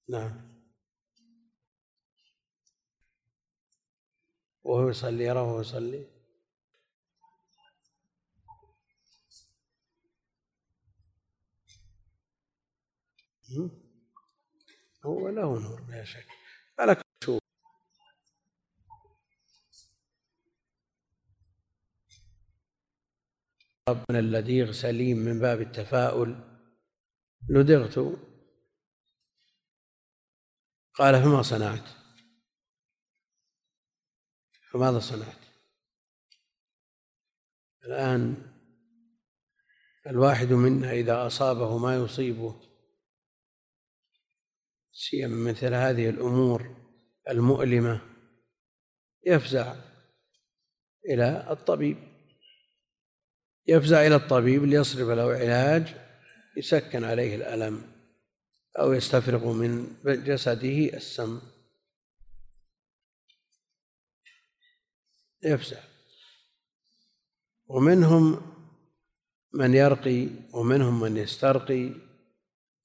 [0.08, 0.48] نعم.
[4.62, 6.17] وهو يصلي يراه وهو يصلي.
[15.04, 16.26] هو له نور بلا شك.
[16.78, 17.02] على كل
[24.10, 26.58] من اللديغ سليم من باب التفاؤل.
[27.48, 28.18] لدغت
[30.94, 31.88] قال فما صنعت؟
[34.70, 35.38] فماذا صنعت؟
[37.84, 38.52] الآن
[40.06, 42.67] الواحد منا إذا أصابه ما يصيبه
[44.98, 46.76] سيما مثل هذه الأمور
[47.28, 48.00] المؤلمة
[49.26, 49.74] يفزع
[51.10, 51.96] إلى الطبيب.
[53.66, 55.94] يفزع إلى الطبيب ليصرف له علاج
[56.56, 57.82] يسكن عليه الألم
[58.78, 61.40] أو يستفرغ من جسده السم.
[65.44, 65.80] يفزع.
[67.66, 68.54] ومنهم
[69.54, 71.90] من يرقي ومنهم من يسترقي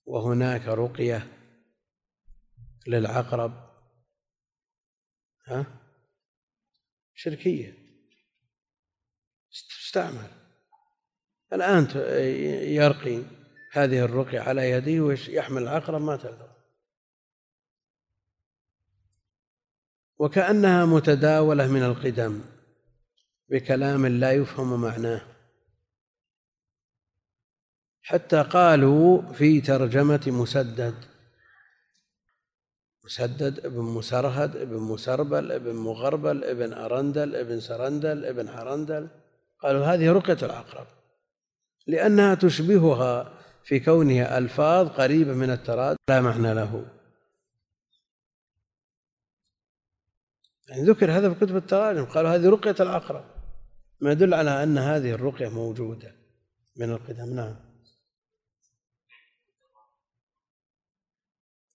[0.05, 1.42] وهناك رقية.
[2.88, 3.69] للعقرب.
[5.47, 5.65] ها؟
[7.15, 7.77] شركية.
[9.69, 10.29] تستعمل.
[11.53, 11.88] الآن
[12.73, 13.23] يرقي
[13.71, 16.53] هذه الرقية على يديه ويحمل العقرب ما تلقى
[20.17, 22.41] وكأنها متداولة من القدم
[23.49, 25.21] بكلام لا يفهم معناه.
[28.01, 31.12] حتى قالوا في ترجمة مسدد
[33.04, 39.08] مسدد ابن مسرهد ابن مسربل ابن مغربل ابن أرندل ابن سرندل ابن حرندل.
[39.60, 40.88] قالوا هذه رقية العقرب.
[41.88, 46.86] لأنها تشبهها في كونها ألفاظ قريبة من التراد لا معنى له.
[50.68, 52.06] يعني ذكر هذا في كتب التراجم.
[52.06, 53.26] قالوا هذه رقية العقرب.
[53.99, 56.16] ما يدل على أن هذه الرقية موجودة
[56.78, 57.36] من القدم.
[57.36, 57.56] نعم.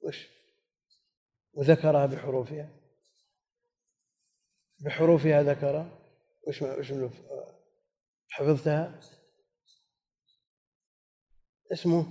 [0.01, 0.38] وش؟
[1.59, 2.68] وذكرها بحروفها.
[4.80, 5.98] بحروفها ذكرها.
[6.46, 6.92] وش وش
[8.28, 9.00] حفظتها؟
[11.72, 12.06] اسمه؟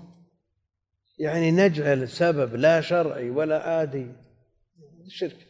[1.19, 4.11] يعني نجعل سبب لا شرعي ولا عادي
[5.07, 5.47] شرك.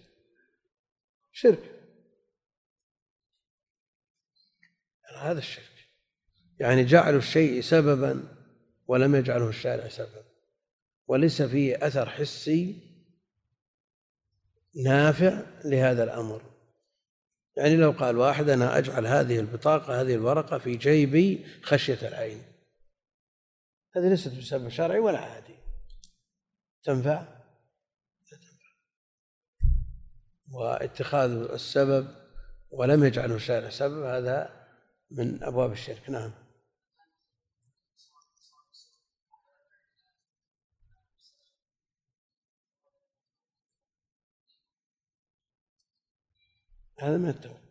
[1.31, 1.71] شرك.
[5.19, 5.89] هذا الشرك.
[6.59, 8.23] يعني جعل الشيء سببا
[8.87, 10.23] ولم يجعله الشارع سببا.
[11.07, 12.86] وليس فيه أثر حسي
[14.83, 16.41] نافع لهذا الأمر.
[17.57, 22.43] يعني لو قال واحد أنا أجعل هذه البطاقة هذه الورقة في جيبي خشية العين.
[23.95, 25.55] هذه ليست بسبب شرعي ولا عادي.
[26.83, 27.21] تنفع؟
[28.31, 28.73] لا تنفع.
[30.51, 32.07] واتخاذ السبب
[32.71, 34.67] ولم يجعله الشارع سبب هذا
[35.11, 36.09] من أبواب الشرك.
[36.09, 36.46] نعم.
[46.99, 47.67] هذا من التوكل.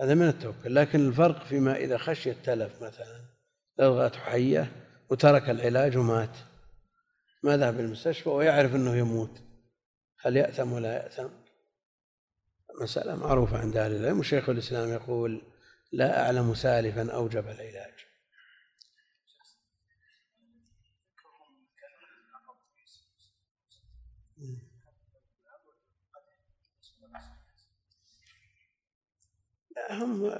[0.00, 0.74] هذا من التوكل.
[0.74, 3.20] لكن الفرق فيما إذا خشي التلف مثلا
[3.78, 4.72] لدغته حية
[5.10, 6.36] وترك العلاج ومات.
[7.42, 9.42] ما ذهب المستشفى ويعرف أنه يموت.
[10.20, 11.28] هل يأثم ولا يأثم؟
[12.80, 15.42] مسألة معروفة عند أهل العلم وشيخ الإسلام يقول
[15.92, 18.05] لا أعلم سالفا أوجب العلاج.
[29.90, 30.30] هم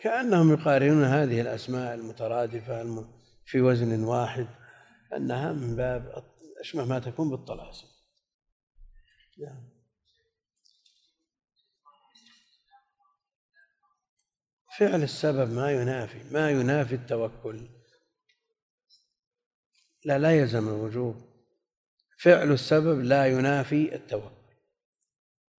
[0.00, 3.06] كأنهم يقارنون هذه الأسماء المترادفة
[3.44, 4.46] في وزن واحد
[5.16, 6.24] أنها من باب
[6.60, 7.86] أشبه ما تكون بالطلاسم.
[9.38, 9.72] نعم.
[14.78, 17.68] فعل السبب ما ينافي ما ينافي التوكل.
[20.04, 21.16] لا لا يلزم الوجوب.
[22.18, 24.42] فعل السبب لا ينافي التوكل.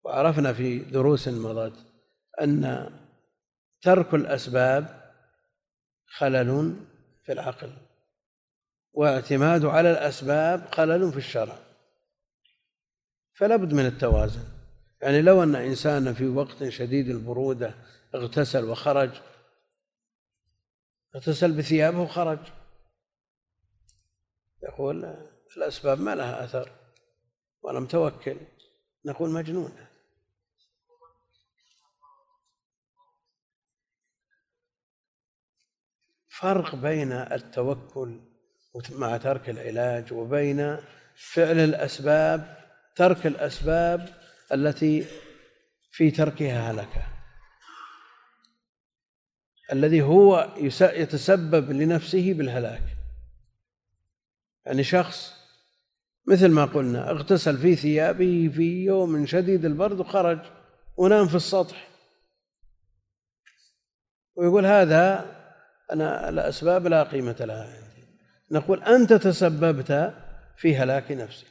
[0.03, 1.86] وعرفنا في دروس مضت
[2.41, 2.89] أن
[3.84, 5.13] ترك الأسباب
[6.05, 6.75] خلل
[7.25, 7.73] في العقل
[8.93, 11.57] واعتماد على الأسباب خلل في الشرع.
[13.34, 14.43] فلا بد من التوازن.
[15.01, 17.75] يعني لو أن إنسانا في وقت شديد البرودة
[18.15, 19.11] اغتسل وخرج
[21.15, 22.39] اغتسل بثيابه وخرج.
[24.63, 25.15] يقول
[25.57, 26.71] الأسباب ما لها أثر
[27.61, 28.38] ولم توكل
[29.05, 29.71] نقول مجنون
[36.44, 38.20] فرق بين التوكل
[38.91, 40.78] مع ترك العلاج وبين
[41.16, 42.58] فعل الأسباب
[42.96, 44.10] ترك الأسباب
[44.54, 45.06] التي
[45.91, 47.06] في تركها هلكة
[49.72, 52.84] الذي هو يتسبب لنفسه بالهلاك.
[54.66, 55.34] يعني شخص
[56.28, 60.39] مثل ما قلنا اغتسل في ثيابه في يوم شديد البرد وخرج
[60.98, 61.88] ونام في السطح.
[64.36, 65.43] ويقول هذا
[65.91, 67.63] أنا الأسباب لا قيمة لها.
[67.63, 68.07] عندي
[68.51, 70.13] نقول أنت تسببت
[70.57, 71.47] في هلاك نفسك.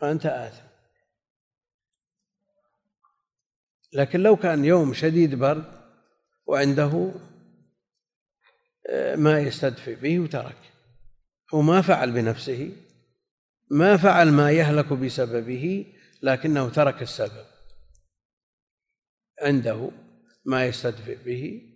[0.00, 0.64] فأنت آثم.
[3.92, 5.64] لكن لو كان يوم شديد برد
[6.46, 7.12] وعنده
[8.90, 10.72] آه، ما يستدفئ به وترك.
[11.54, 12.76] هو ما فعل بنفسه
[13.70, 15.86] ما فعل ما يهلك بسببه
[16.22, 17.46] لكنه ترك السبب.
[19.42, 19.90] عنده
[20.44, 21.73] ما يستدفئ به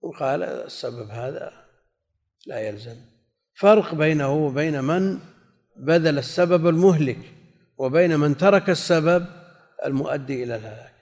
[0.00, 1.66] وقال السبب هذا
[2.46, 2.96] لا يلزم.
[3.54, 5.20] فرق بينه وبين من
[5.76, 7.32] بذل السبب المهلك
[7.78, 9.26] وبين من ترك السبب
[9.84, 10.94] المؤدي إلى الهلاك.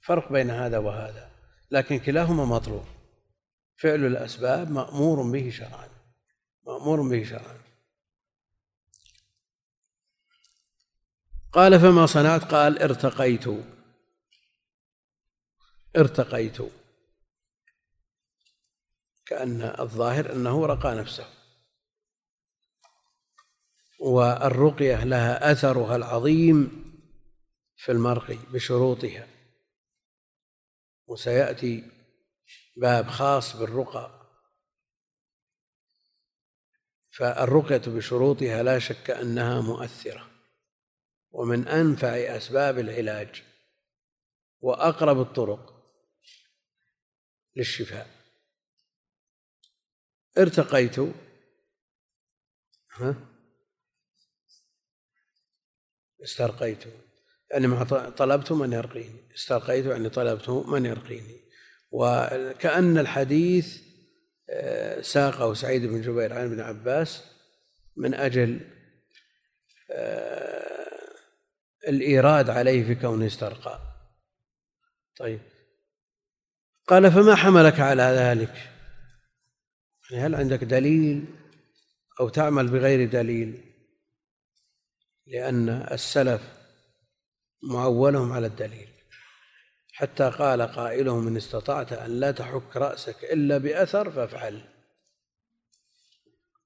[0.00, 1.30] فرق بين هذا وهذا.
[1.70, 2.84] لكن كلاهما مطلوب.
[3.76, 5.88] فعل الأسباب مأمور به شرعا.
[6.66, 7.58] مأمور به شرعا.
[11.52, 13.44] قال فما صنعت؟ قال ارتقيت.
[15.96, 16.58] ارتقيت.
[19.26, 21.26] كأن الظاهر أنه رقى نفسه.
[24.00, 26.84] والرقية لها أثرها العظيم
[27.76, 29.28] في المرقي بشروطها.
[31.06, 31.90] وسيأتي
[32.76, 34.20] باب خاص بالرقى.
[37.10, 40.30] فالرقية بشروطها لا شك أنها مؤثرة.
[41.30, 43.42] ومن أنفع أسباب العلاج
[44.60, 45.74] وأقرب الطرق
[47.56, 48.13] للشفاء.
[50.38, 50.98] ارتقيت.
[52.92, 53.14] ها؟
[56.24, 56.84] استرقيت.
[57.50, 59.34] يعني ما طلبت من يرقيني.
[59.34, 61.40] استرقيت يعني طلبت من يرقيني.
[61.90, 63.84] وكأن الحديث
[64.50, 67.24] آه، ساقه سعيد بن جبير عن ابن عباس
[67.96, 68.60] من أجل
[69.90, 71.14] آه،
[71.88, 73.80] الإيراد عليه في كونه استرقى.
[75.16, 75.40] طيب.
[76.86, 78.73] قال فما حملك على ذلك؟
[80.14, 81.24] هل عندك دليل
[82.20, 83.60] أو تعمل بغير دليل
[85.26, 86.42] لأن السلف
[87.62, 88.88] معولهم على الدليل؟
[89.92, 94.60] حتى قال قائلهم إن استطعت أن لا تحك رأسك إلا بأثر فافعل.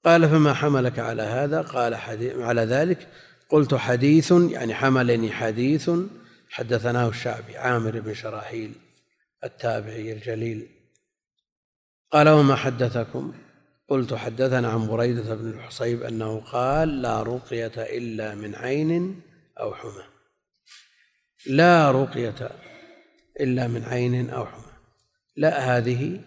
[0.05, 3.09] قال فما حملك على هذا؟ قال حديث على ذلك
[3.49, 5.91] قلت حديث يعني حملني حديث.
[6.51, 8.73] حدثناه الشعبي عامر بن شراحيل
[9.45, 10.78] التابعي الجليل.
[12.11, 13.35] قال وما حدثكم؟
[13.89, 19.23] قلت حدثنا عن بريدة بن الحصيب أنه قال لا رقية إلا من عين
[19.61, 20.05] أو حمى.
[21.47, 22.51] لا رقية
[23.41, 24.73] إلا من عين أو حمى.
[25.37, 26.25] لا هذه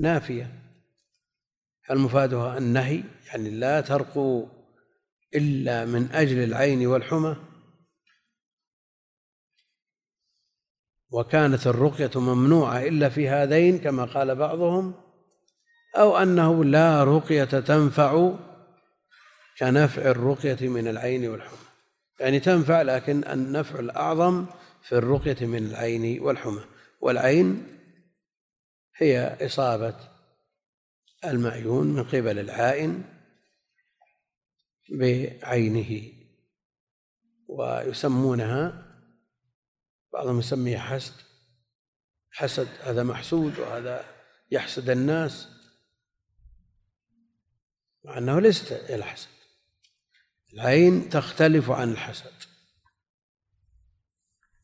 [0.00, 0.52] نافية.
[1.84, 4.46] هل مفادها النهي يعني لا ترقوا
[5.34, 7.36] إلا من أجل العين والحمى.
[11.10, 15.07] وكانت الرقية ممنوعة إلا في هذين كما قال بعضهم
[15.96, 18.34] أو أنه لا رقية تنفع
[19.58, 21.58] كنفع الرقية من العين والحمى.
[22.20, 24.46] يعني تنفع لكن النفع الأعظم
[24.82, 26.64] في الرقية من العين والحمى.
[27.00, 27.78] والعين
[28.96, 29.94] هي إصابة
[31.24, 33.04] المعيون من قبل العائن
[34.90, 36.02] بعينه
[37.48, 38.84] ويسمونها
[40.12, 41.14] بعضهم يسميها حسد.
[42.30, 44.04] حسد هذا محسود وهذا
[44.50, 45.57] يحسد الناس.
[48.04, 49.38] مع أنه ليس الحسد
[50.52, 52.32] العين تختلف عن الحسد.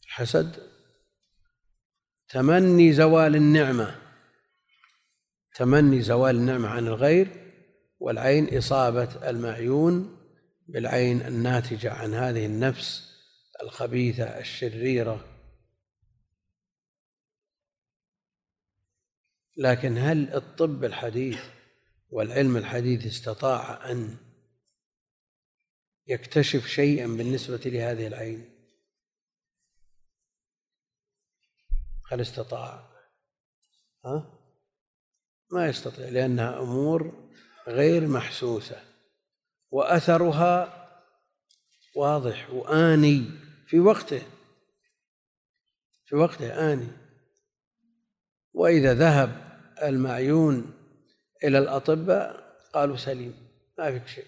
[0.05, 0.71] الحسد
[2.29, 4.01] تمني زوال النعمة
[5.55, 7.53] تمني زوال النعمة عن الغير
[7.99, 10.17] والعين إصابة المعيون
[10.69, 13.15] بالعين الناتجة عن هذه النفس
[13.63, 15.25] الخبيثة الشريرة.
[19.57, 21.54] لكن هل الطب الحديث
[22.11, 24.17] والعلم الحديث استطاع أن
[26.07, 28.51] يكتشف شيئا بالنسبة لهذه العين.
[32.11, 32.91] هل استطاع؟
[34.05, 34.41] ها؟
[35.53, 37.31] ما يستطيع لأنها أمور
[37.69, 38.85] غير محسوسة.
[39.71, 40.81] وأثرها
[41.97, 43.31] واضح وآني
[43.67, 44.23] في وقته
[46.05, 46.89] في وقته آني.
[48.53, 50.74] وإذا ذهب المعيون
[51.45, 54.27] إلى الأطباء قالوا سليم ما فيك شيء.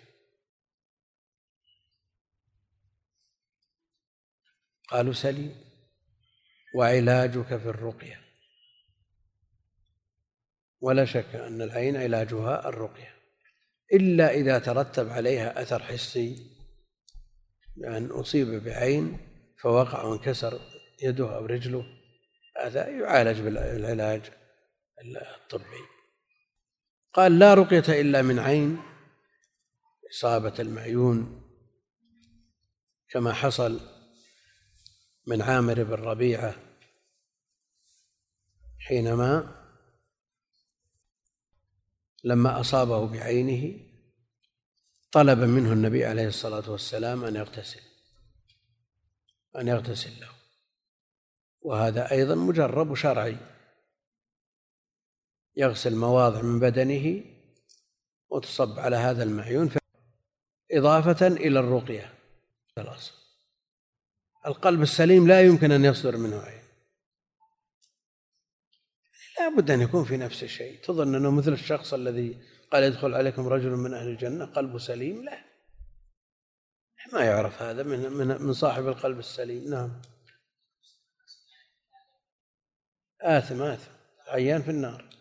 [4.88, 5.54] قالوا سليم
[6.74, 8.20] وعلاجك في الرقية.
[10.80, 13.16] ولا شك أن العين علاجها الرقية.
[13.92, 16.56] إلا إذا ترتب عليها أثر حسي
[17.76, 19.18] بأن أصيب بعين
[19.62, 20.60] فوقع وانكسر
[21.02, 21.86] يده أو رجله
[22.62, 24.30] هذا يعالج بالعلاج
[25.40, 25.95] الطبي.
[27.16, 28.82] قال لا رقية إلا من عين
[30.10, 31.42] إصابة المعيون
[33.08, 33.80] كما حصل
[35.26, 36.56] من عامر بن ربيعة
[38.78, 39.56] حينما
[42.24, 43.80] لما أصابه بعينه
[45.12, 47.82] طلب منه النبي عليه الصلاة والسلام أن يغتسل
[49.56, 50.30] أن يغتسل له
[51.60, 53.55] وهذا أيضا مجرب شرعي.
[55.56, 57.24] يغسل مواضع من بدنه
[58.28, 59.70] وتصب على هذا المعيون
[60.72, 62.14] إضافة إلى الرقية.
[62.78, 63.14] الأصل
[64.46, 66.62] القلب السليم لا يمكن أن يصدر منه عين.
[69.38, 70.80] لا بد أن يكون في نفس الشيء.
[70.80, 72.42] تظن أنه مثل الشخص الذي
[72.72, 75.44] قال يدخل عليكم رجل من أهل الجنة قلبه سليم؟ لا.
[77.12, 79.70] ما يعرف هذا من من من صاحب القلب السليم.
[79.70, 80.02] نعم.
[83.20, 83.90] آثم آثم.
[84.28, 85.15] عيان في النار.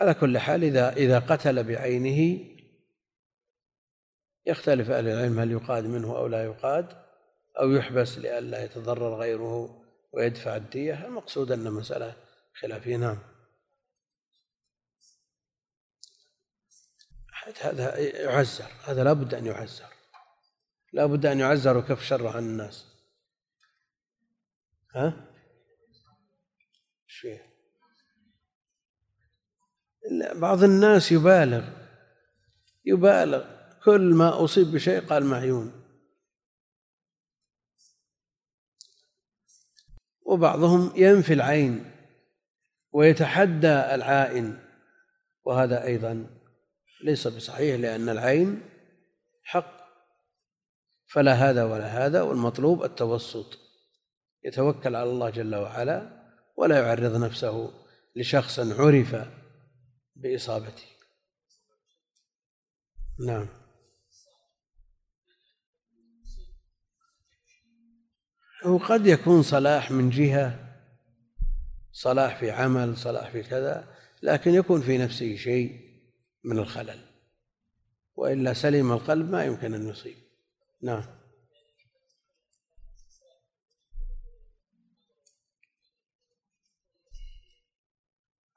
[0.00, 2.50] على كل حال إذا إذا قتل بعينه
[4.46, 6.86] يختلف أهل العلم هل يقاد منه أو لا يقاد
[7.60, 11.06] أو يحبس لئلا يتضرر غيره ويدفع الدية.
[11.06, 12.16] المقصود أن مسألة
[12.54, 13.18] خلافية نعم.
[17.60, 19.92] هذا يعزر هذا لا بد أن يعزر.
[20.92, 22.86] لا بد أن يعزر وكف شره عن الناس.
[24.94, 25.26] ها؟
[27.06, 27.49] شيء
[30.34, 31.80] بعض الناس يبالغ
[32.84, 33.44] يبالغ.
[33.84, 35.72] كل ما أصيب بشيء قال معيون.
[40.26, 41.90] وبعضهم ينفي العين
[42.92, 44.58] ويتحدى العائن.
[45.44, 46.26] وهذا أيضا
[47.04, 48.62] ليس بصحيح لأن العين
[49.44, 49.80] حق.
[51.06, 53.58] فلا هذا ولا هذا والمطلوب التوسط.
[54.44, 57.72] يتوكل على الله جل وعلا ولا يعرض نفسه
[58.16, 59.39] لشخص عرف
[60.20, 60.86] بإصابته
[63.26, 63.48] نعم.
[68.64, 70.70] هو قد يكون صلاح من جهة
[71.92, 75.90] صلاح في عمل صلاح في كذا لكن يكون في نفسه شيء
[76.44, 77.00] من الخلل.
[78.16, 80.16] وإلا سليم القلب ما يمكن أن يصيب.
[80.82, 81.04] نعم.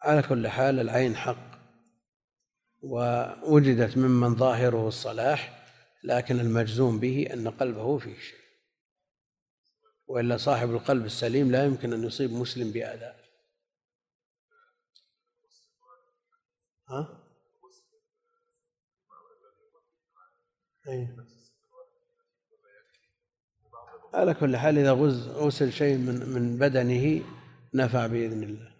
[0.02, 1.53] على كل حال العين حق.
[2.84, 5.64] ووجدت ممن ظاهره الصلاح
[6.04, 8.44] لكن المجزوم به أن قلبه فيه شيء
[10.08, 13.14] وإلا صاحب القلب السليم لا يمكن أن يصيب مسلم بأذى
[16.90, 17.24] ها؟
[20.88, 21.18] أي.
[24.14, 27.24] على كل حال إذا غسل شيء من من بدنه
[27.74, 28.73] نفع بإذن الله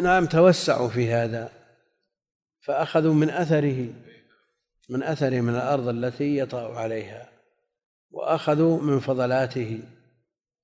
[0.00, 1.52] نعم توسعوا في هذا
[2.60, 3.88] فأخذوا من أثره
[4.88, 7.32] من أثره من الأرض التي يطأ عليها
[8.10, 9.80] وأخذوا من فضلاته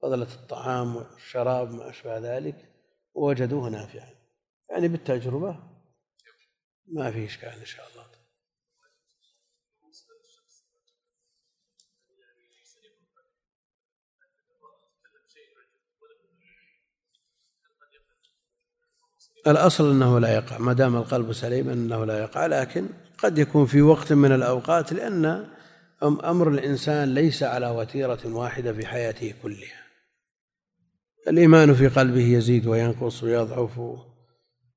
[0.03, 2.69] فضلة الطعام والشراب ما أشبه ذلك
[3.15, 4.11] ووجدوه نافعا.
[4.71, 5.57] يعني بالتجربة
[6.87, 8.08] ما في إشكال إن شاء الله.
[19.47, 22.87] الأصل أنه لا يقع ما دام القلب سليما أنه لا يقع لكن
[23.19, 25.47] قد يكون في وقت من الأوقات لأن
[26.03, 29.79] أمر الإنسان ليس على وتيرة واحدة في حياته كلها.
[31.29, 33.81] الإيمان في قلبه يزيد وينقص ويضعف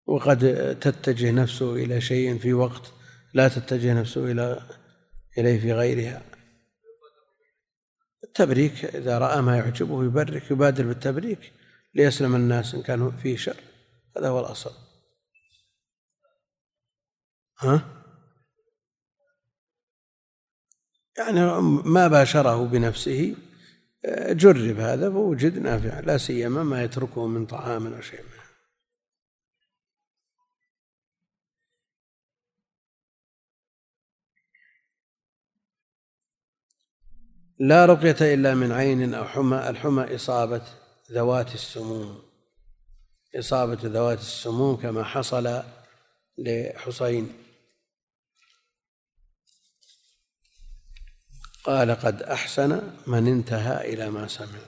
[0.05, 0.39] وقد
[0.81, 2.93] تتجه نفسه إلى شيء في وقت
[3.33, 4.61] لا تتجه نفسه إلى
[5.37, 6.21] إليه في غيرها.
[8.23, 11.51] التبريك إذا رأى ما يعجبه يبرك يبادر بالتبريك
[11.95, 13.70] ليسلم الناس إن كان فيه شر.
[14.17, 14.71] هذا هو الأصل.
[17.59, 18.01] ها؟
[21.17, 23.35] يعني ما باشره بنفسه
[24.29, 28.41] جرب هذا فوجد نافع لا سيما ما يتركه من طعام أو شيء منه
[37.59, 40.61] لا رقية إلا من عين أو حمى الحمى إصابة
[41.11, 42.30] ذوات السموم.
[43.35, 45.63] إصابة ذوات السموم كما حصل
[46.37, 47.37] لحسين.
[51.63, 54.59] قال قد أحسن من انتهى إلى ما سمع.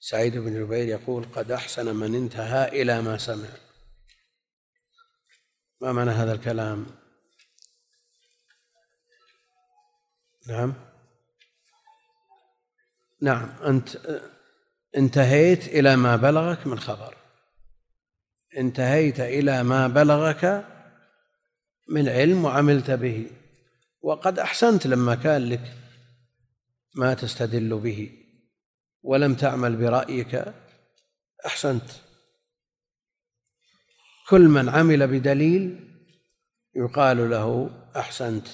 [0.00, 3.48] سعيد بن جبير يقول قد أحسن من انتهى إلى ما سمع.
[5.80, 6.86] ما معنى هذا الكلام؟
[10.48, 10.74] نعم.
[13.20, 13.96] نعم أنت
[14.96, 17.16] انتهيت إلى ما بلغك من خبر.
[18.58, 20.66] انتهيت إلى ما بلغك
[21.88, 23.30] من علم وعملت به.
[24.00, 25.72] وقد أحسنت لما كان لك
[26.94, 28.10] ما تستدل به.
[29.02, 30.54] ولم تعمل برأيك.
[31.46, 31.90] أحسنت.
[34.28, 35.90] كل من عمل بدليل
[36.76, 38.46] يقال له أحسنت.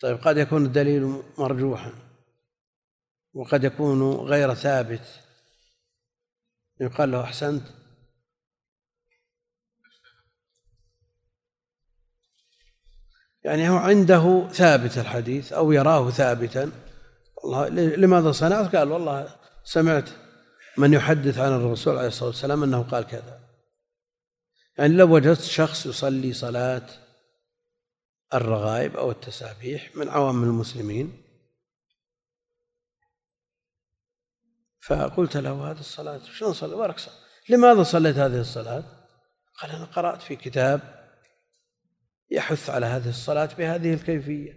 [0.00, 2.03] طيب قد يكون الدليل مرجوحا.
[3.34, 5.20] وقد يكون غير ثابت.
[6.80, 7.66] يقال له أحسنت.
[13.44, 16.72] يعني هو عنده ثابت الحديث أو يراه ثابتا.
[17.36, 20.08] والله لماذا صنعت؟ قال والله سمعت
[20.78, 23.40] من يحدث عن الرسول عليه الصلاة والسلام أنه قال كذا.
[24.78, 26.86] يعني لو وجدت شخص يصلي صلاة
[28.34, 31.23] الرغائب أو التسابيح من عوام المسلمين
[34.86, 37.16] فقلت له هذه الصلاة شلون صلي؟ بارك صلاة.
[37.48, 38.84] لماذا صليت هذه الصلاة؟
[39.60, 40.80] قال أنا قرأت في كتاب
[42.30, 44.52] يحث على هذه الصلاة بهذه الكيفية.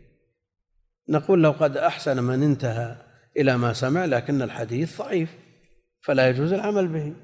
[1.09, 3.07] نقول لو قد أحسن من انتهى
[3.37, 5.29] إلى ما سمع لكن الحديث ضعيف
[6.01, 7.15] فلا يجوز العمل به.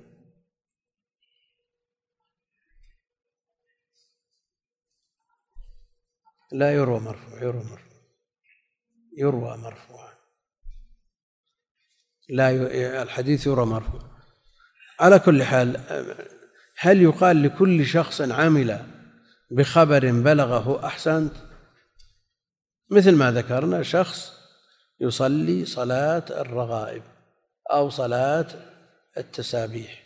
[6.52, 7.94] لا يروى مرفوع يروى مرفوع.
[9.18, 10.13] يروى مرفوعا.
[12.30, 12.50] لا
[13.04, 14.02] الحديث يروى مرفوع
[15.00, 15.80] على كل حال
[16.78, 18.86] هل يقال لكل شخص عمل
[19.52, 21.34] بخبر بلغه أحسنت؟
[22.90, 24.34] مثل ما ذكرنا شخص
[25.00, 27.04] يصلي صلاة الرغائب
[27.72, 28.48] أو صلاة
[29.18, 30.04] التسابيح.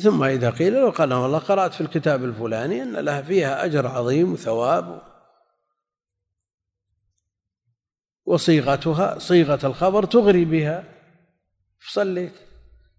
[0.00, 4.32] ثم إذا قيل له قال والله قرأت في الكتاب الفلاني أن لها فيها أجر عظيم
[4.32, 5.15] وثواب.
[8.26, 10.84] وصيغتها صيغة الخبر تغري بها.
[11.78, 12.32] فصليت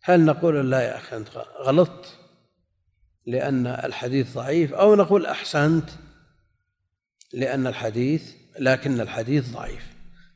[0.03, 1.27] هل نقول لا يا أخي أنت
[1.61, 2.17] غلطت
[3.25, 5.89] لأن الحديث ضعيف أو نقول أحسنت
[7.33, 9.87] لأن الحديث لكن الحديث ضعيف.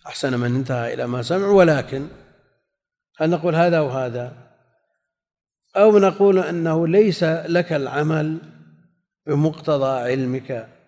[0.07, 2.07] أحسن من انتهى إلى ما سمع ولكن
[3.17, 4.51] هل نقول هذا وهذا
[5.75, 8.37] أو نقول أنه ليس لك العمل
[9.27, 10.80] بمقتضى علمك.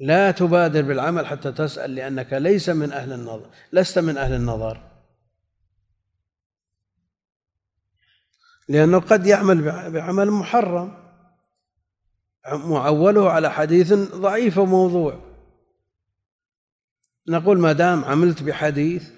[0.00, 4.82] لا تبادر بالعمل حتى تسأل لأنك ليس من أهل النظر لست من أهل النظر.
[8.68, 11.06] لأنه قد يعمل بعمل محرم.
[12.52, 15.26] معوله على حديث ضعيف وموضوع.
[17.28, 19.10] نقول ما دام عملت بحديث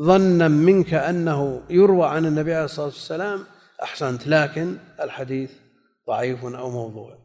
[0.00, 3.46] ظنا منك أنه يروى عن النبي عليه الصلاة والسلام
[3.82, 5.52] أحسنت لكن الحديث
[6.06, 7.18] ضعيف أو موضوع.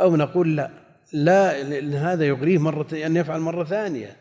[0.00, 0.83] أو نقول لا.
[1.14, 4.16] لا لأن هذا يغريه مرة أن يفعل مرة ثانية.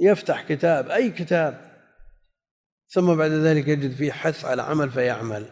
[0.00, 1.74] يفتح كتاب أي كتاب.
[2.88, 5.46] ثم بعد ذلك يجد فيه حث على عمل فيعمل.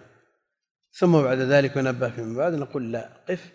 [0.93, 3.53] ثم بعد ذلك ينبه فيما بعد نقول لا قف.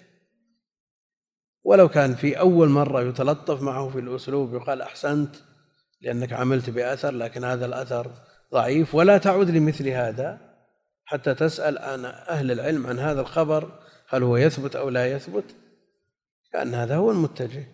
[1.63, 5.35] ولو كان في أول مرة يتلطف معه في الأسلوب يقال أحسنت
[6.01, 8.11] لأنك عملت بأثر لكن هذا الأثر
[8.53, 8.95] ضعيف.
[8.95, 10.39] ولا تعود لمثل هذا
[11.05, 15.55] حتى تسأل عن أهل العلم عن هذا الخبر هل هو يثبت أو لا يثبت.
[16.51, 17.67] كأن هذا هو المتجه.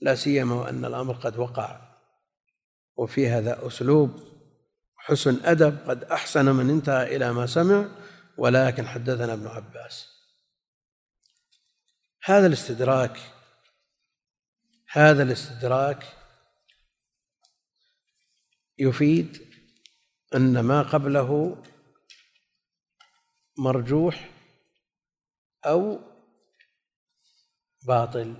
[0.00, 1.80] لا سيما وأن الأمر قد وقع
[2.96, 4.20] وفي هذا أسلوب
[4.96, 7.88] حسن أدب قد أحسن من انتهى إلى ما سمع
[8.38, 10.08] ولكن حدثنا ابن عباس.
[12.24, 13.20] هذا الاستدراك
[14.88, 16.06] هذا الاستدراك
[18.78, 19.52] يفيد
[20.34, 21.62] أن ما قبله
[23.58, 24.30] مرجوح
[25.66, 26.11] أو
[27.86, 28.34] باطل.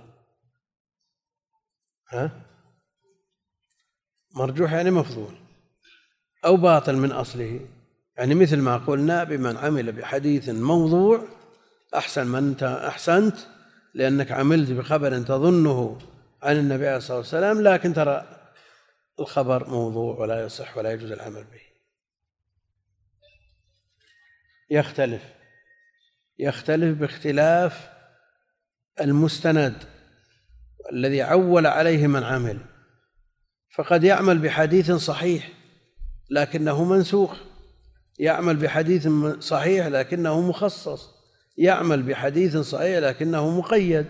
[2.09, 2.31] ها؟
[4.35, 5.35] مرجوح يعني مفضول.
[6.45, 7.67] أو باطل من أصله.
[8.17, 11.27] يعني مثل ما قلنا بمن عمل بحديث موضوع
[11.95, 13.37] أحسن من أنت أحسنت
[13.93, 15.99] لأنك عملت بخبر تظنه
[16.43, 18.39] عن النبي عليه الصلاة والسلام لكن ترى
[19.19, 21.61] الخبر موضوع ولا يصح ولا يجوز العمل به.
[24.69, 25.33] يختلف.
[26.39, 27.92] يختلف باختلاف
[29.01, 29.75] المستند
[30.91, 32.59] الذي عول عليه من عمل
[33.75, 35.51] فقد يعمل بحديث صحيح
[36.29, 37.37] لكنه منسوخ
[38.19, 39.07] يعمل بحديث
[39.39, 41.23] صحيح لكنه مخصص
[41.57, 44.07] يعمل بحديث صحيح لكنه مقيد.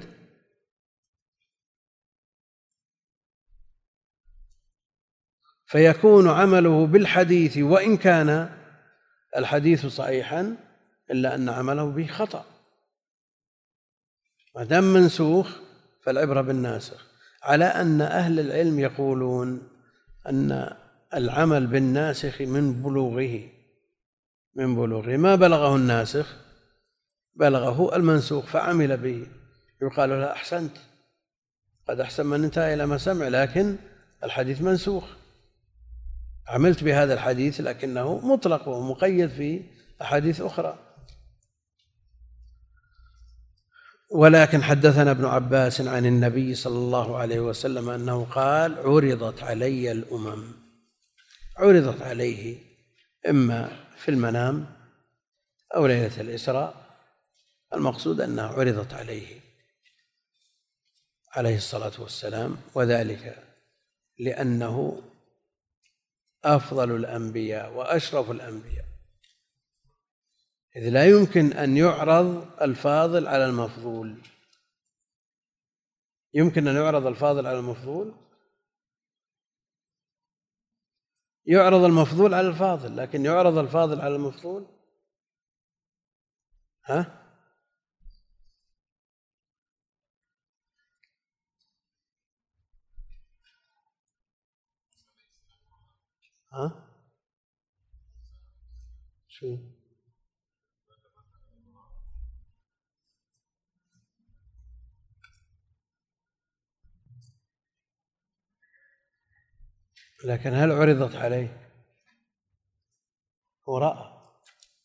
[5.65, 8.59] فيكون عمله بالحديث وإن كان
[9.37, 10.57] الحديث صحيحا
[11.11, 12.52] إلا أن عمله به خطأ.
[14.55, 15.47] ما دام منسوخ
[16.03, 17.05] فالعبرة بالناسخ
[17.43, 19.61] على أن أهل العلم يقولون
[20.29, 20.73] أن
[21.13, 23.39] العمل بالناسخ من بلوغه.
[24.55, 25.17] من بلوغه.
[25.17, 26.35] ما بلغه الناسخ؟
[27.35, 29.27] بلغه المنسوخ فعمل به.
[29.81, 30.77] يقال له أحسنت.
[31.89, 33.75] قد أحسن من انتهى إلى ما سمع لكن
[34.23, 35.03] الحديث منسوخ.
[36.47, 39.61] عملت بهذا الحديث لكنه مطلق ومقيد في
[40.01, 40.92] أحاديث أخرى.
[44.13, 50.53] ولكن حدثنا ابن عباس عن النبي صلى الله عليه وسلم أنه قال عرضت علي الأمم.
[51.57, 52.57] عرضت عليه
[53.29, 54.65] إما في المنام
[55.75, 56.97] أو ليلة الإسراء.
[57.73, 59.39] المقصود أنها عرضت عليه.
[61.35, 62.57] عليه الصلاة والسلام.
[62.75, 63.43] وذلك
[64.19, 65.01] لأنه
[66.43, 68.85] أفضل الأنبياء وأشرف الأنبياء.
[70.75, 74.21] إذ لا يمكن أن يعرض الفاضل على المفضول.
[76.33, 78.15] يمكن أن يعرض الفاضل على المفضول؟
[81.45, 84.67] يعرض المفضول على الفاضل لكن يعرض الفاضل على المفضول؟
[86.85, 87.23] ها؟
[96.51, 96.89] ها؟
[99.27, 99.72] شو؟
[110.23, 111.69] لكن هل عرضت عليه؟
[113.69, 114.13] هو رأى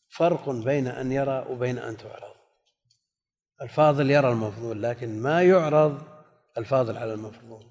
[0.09, 2.35] فرق بين أن يرى وبين أن تعرض.
[3.61, 6.01] الفاضل يرى المفضول لكن ما يعرض
[6.57, 7.65] الفاضل على المفضول.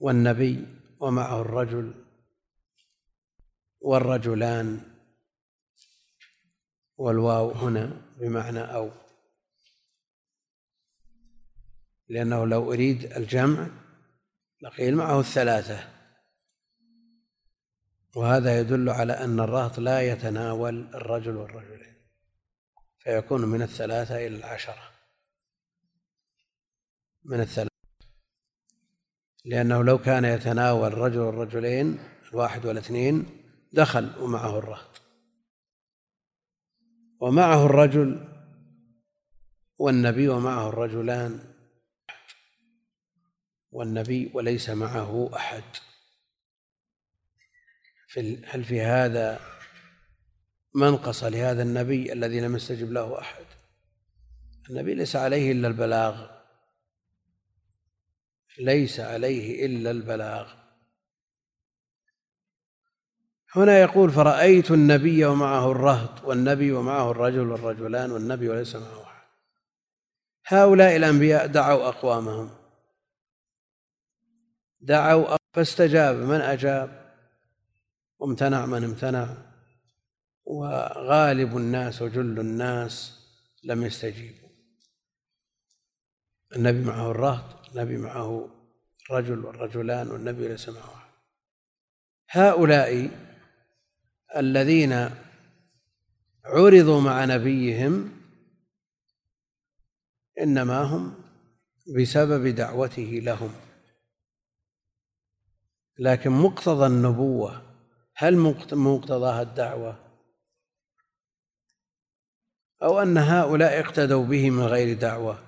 [0.00, 0.66] والنبي
[1.00, 2.04] ومعه الرجل
[3.80, 4.91] والرجلان
[7.02, 8.90] والواو هنا بمعنى أو.
[12.08, 13.68] لأنه لو أريد الجمع
[14.62, 15.88] لقيل معه الثلاثة.
[18.16, 21.94] وهذا يدل على أن الرهط لا يتناول الرجل والرجلين
[22.98, 24.90] فيكون من الثلاثة إلى العشرة.
[27.24, 27.72] من الثلاثة.
[29.44, 31.98] لأنه لو كان يتناول الرجل والرجلين
[32.32, 33.26] الواحد والاثنين
[33.72, 34.91] دخل ومعه الرهط.
[37.22, 38.28] ومعه الرجل
[39.78, 41.54] والنبي ومعه الرجلان
[43.70, 45.62] والنبي وليس معه أحد.
[48.08, 49.40] في هل في هذا
[50.74, 53.46] منقص لهذا النبي الذي لم يستجب له أحد؟
[54.70, 56.30] النبي ليس عليه إلا البلاغ.
[58.58, 60.61] ليس عليه إلا البلاغ.
[63.56, 69.28] هنا يقول فرأيت النبي ومعه الرهط والنبي ومعه الرجل والرجلان والنبي وليس معه أحد.
[70.46, 72.50] هؤلاء الأنبياء دعوا أقوامهم.
[74.80, 76.16] دعوا فاستجاب.
[76.16, 77.14] من أجاب؟
[78.18, 79.28] وامتنع من امتنع.
[80.44, 83.18] وغالب الناس وجل الناس
[83.64, 84.48] لم يستجيبوا.
[86.56, 88.48] النبي معه الرهط النبي معه
[89.10, 91.12] الرجل والرجلان والنبي ليس معه أحد.
[92.30, 93.10] هؤلاء
[94.36, 95.10] الذين
[96.44, 98.10] عرضوا مع نبيهم
[100.40, 101.14] إنما هم
[101.96, 103.52] بسبب دعوته لهم.
[105.98, 107.62] لكن مقتضى النبوة
[108.14, 108.36] هل
[108.72, 109.98] مقتضاها الدعوة؟
[112.82, 115.38] أو أن هؤلاء اقتدوا به من غير دعوة؟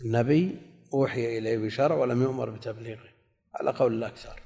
[0.00, 0.58] النبي
[0.94, 3.08] أوحي إليه بشرع ولم يؤمر بتبليغه
[3.54, 4.43] على قول الاكثر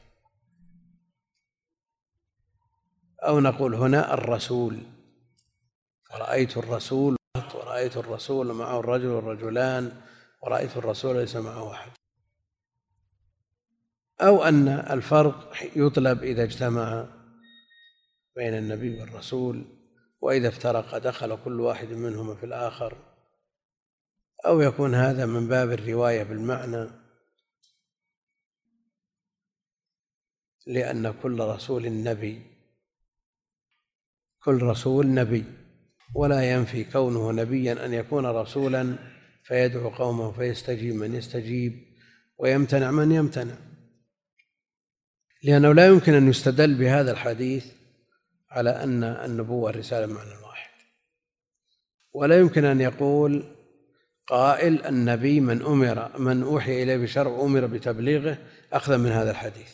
[3.23, 4.79] أو نقول هنا الرسول.
[6.15, 7.17] ورأيت الرسول
[7.55, 10.01] ورأيت الرسول معه الرجل والرجلان
[10.43, 11.91] ورأيت الرسول ليس معه أحد.
[14.21, 17.07] أو أن الفرق يطلب إذا اجتمع
[18.37, 19.65] بين النبي والرسول
[20.21, 22.97] وإذا افترق دخل كل واحد منهما في الآخر.
[24.47, 26.91] أو يكون هذا من باب الرواية بالمعنى.
[30.67, 32.58] لأن كل رسول نبي.
[34.45, 35.45] كل رسول نبي.
[36.15, 38.97] ولا ينفي كونه نبيا أن يكون رسولا
[39.45, 41.85] فيدعو قومه فيستجيب من يستجيب
[42.39, 43.55] ويمتنع من يمتنع.
[45.43, 47.67] لأنه لا يمكن أن يستدل بهذا الحديث
[48.51, 50.71] على أن النبوة الرسالة معنى واحد.
[52.13, 53.45] ولا يمكن أن يقول
[54.27, 58.39] قائل النبي من أمر من أوحي إليه بشرع أمر بتبليغه
[58.73, 59.73] أخذا من هذا الحديث.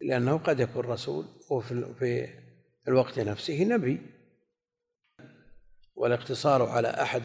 [0.00, 2.43] لأنه قد يكون رسول وفي في
[2.88, 4.10] الوقت نفسه نبي.
[5.94, 7.22] والاقتصار على أحد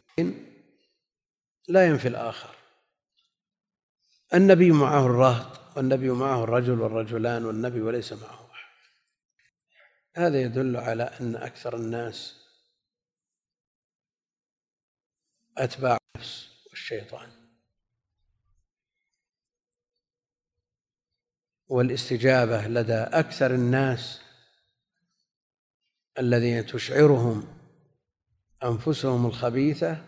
[1.68, 2.56] لا ينفي الآخر.
[4.34, 8.76] النبي معه الرهط والنبي معه الرجل والرجلان والنبي وليس معه أحد.
[10.16, 12.40] هذا يدل على أن أكثر الناس
[15.58, 17.30] أتباع النفس والشيطان.
[21.68, 24.29] والاستجابة لدى أكثر الناس
[26.18, 27.44] الذين تشعرهم
[28.64, 30.04] أنفسهم الخبيثة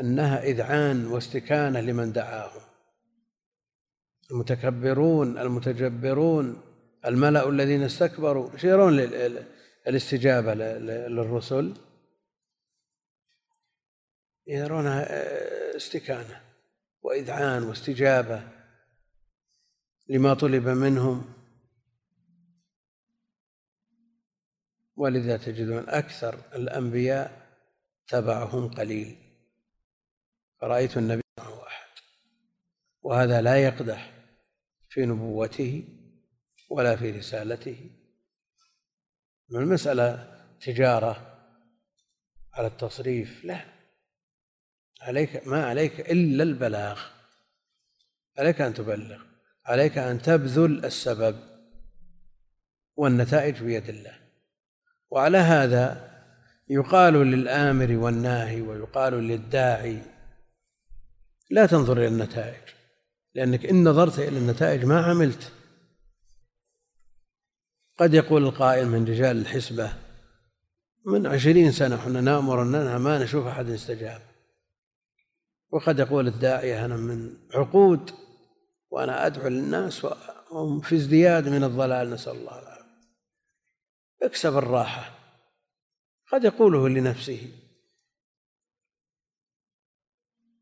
[0.00, 2.60] أنها إذعان واستكانة لمن دعاهم.
[4.30, 6.62] المتكبرون المتجبرون
[7.06, 8.96] الملأ الذين استكبروا يشيرون
[9.86, 11.74] للاستجابة للرسل.
[14.46, 15.06] يرونها
[15.76, 16.40] استكانة
[17.02, 18.42] وإذعان واستجابة
[20.08, 21.41] لما طلب منهم.
[24.96, 27.42] ولذا تجدون أكثر الأنبياء
[28.06, 29.16] تبعهم قليل.
[30.60, 31.88] فرأيت النبي معه أحد
[33.02, 34.12] وهذا لا يقدح
[34.88, 35.84] في نبوته
[36.70, 37.90] ولا في رسالته.
[39.50, 41.38] المسألة تجارة
[42.54, 43.64] على التصريف؟ لا.
[45.00, 47.00] عليك ما عليك إلا البلاغ.
[48.38, 49.22] عليك أن تبلغ.
[49.64, 51.52] عليك أن تبذل السبب.
[52.96, 54.21] والنتائج بيد الله.
[55.12, 56.10] وعلى هذا
[56.68, 60.02] يقال للآمر والناهي ويقال للداعي
[61.50, 62.68] لا تنظر إلى النتائج
[63.34, 65.52] لأنك إن نظرت إلى النتائج ما عملت.
[67.98, 69.92] قد يقول القائل من رجال الحسبة
[71.06, 74.20] من عشرين سنة حنا نأمر أننا ما نشوف أحد استجاب
[75.70, 78.10] وقد يقول الداعية أنا من عقود
[78.90, 82.71] وأنا أدعو للناس وهم في ازدياد من الضلال نسأل الله العافية.
[84.22, 85.18] اكسب الراحة.
[86.32, 87.52] قد يقوله لنفسه.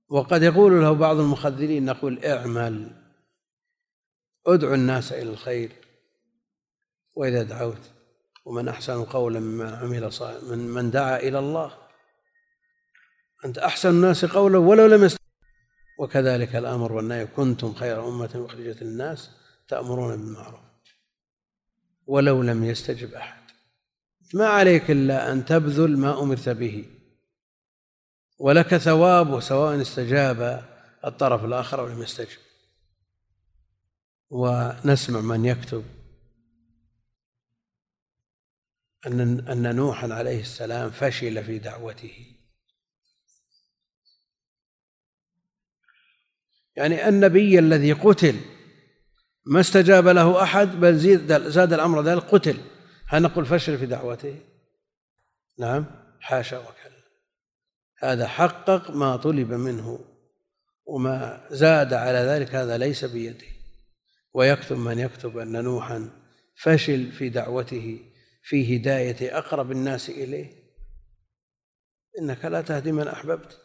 [0.09, 3.03] وقد يقول له بعض المخذلين نقول اعمل
[4.47, 5.73] ادعو الناس إلى الخير.
[7.17, 7.91] وإذا دعوت
[8.45, 10.11] ومن أحسن قولا ممن عمل
[10.43, 11.79] من من دعا إلى الله
[13.45, 15.21] أنت أحسن الناس قولا ولو لم يست.
[15.99, 19.31] وكذلك الأمر والنهي كنتم خير أمة أخرجت للناس
[19.69, 20.61] تأمرون بالمعروف
[22.07, 23.40] ولو لم يستجب أحد.
[24.35, 26.85] ما عليك إلا أن تبذل ما أمرت به.
[28.39, 30.69] ولك ثواب سواء استجاب
[31.05, 32.39] الطرف الآخر أو لم يستجب.
[34.31, 35.85] ونسمع من يكتب
[39.07, 42.37] أن أن نوحا عليه السلام فشل في دعوته.
[46.77, 48.41] يعني النبي الذي قتل
[49.47, 50.99] ما استجاب له أحد بل
[51.51, 52.70] زاد الأمر ذلك قتل
[53.11, 54.41] هل نقول فشل في دعوته
[55.59, 55.87] نعم
[56.21, 57.01] حاشا وكلا.
[57.99, 59.99] هذا حقق ما طلب منه
[60.87, 63.47] وما زاد على ذلك هذا ليس بيده
[64.35, 66.11] ويكتب من يكتب أن نوحا
[66.57, 68.01] فشل في دعوته
[68.43, 70.53] في هداية أقرب الناس إليه.
[72.19, 73.61] إنك لا تهدي من أحببت.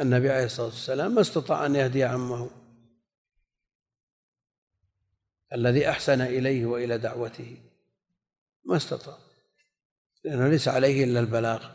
[0.00, 2.59] النبي عليه الصلاة والسلام ما استطاع أن يهدي عمه.
[5.54, 7.56] الذي أحسن إليه وإلى دعوته.
[8.64, 9.18] ما استطاع.
[10.24, 11.70] لأنه ليس عليه إلا البلاغ.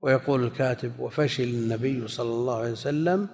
[0.00, 3.28] ويقول الكاتب وفشل النبي صلى الله عليه وسلم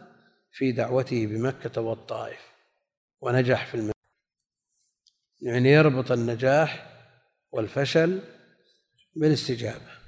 [0.52, 2.40] في دعوته بمكة والطائف
[3.20, 3.92] ونجح في المدينة.
[5.42, 6.86] يعني يربط النجاح
[7.52, 8.22] والفشل
[9.16, 9.98] بالاستجابة.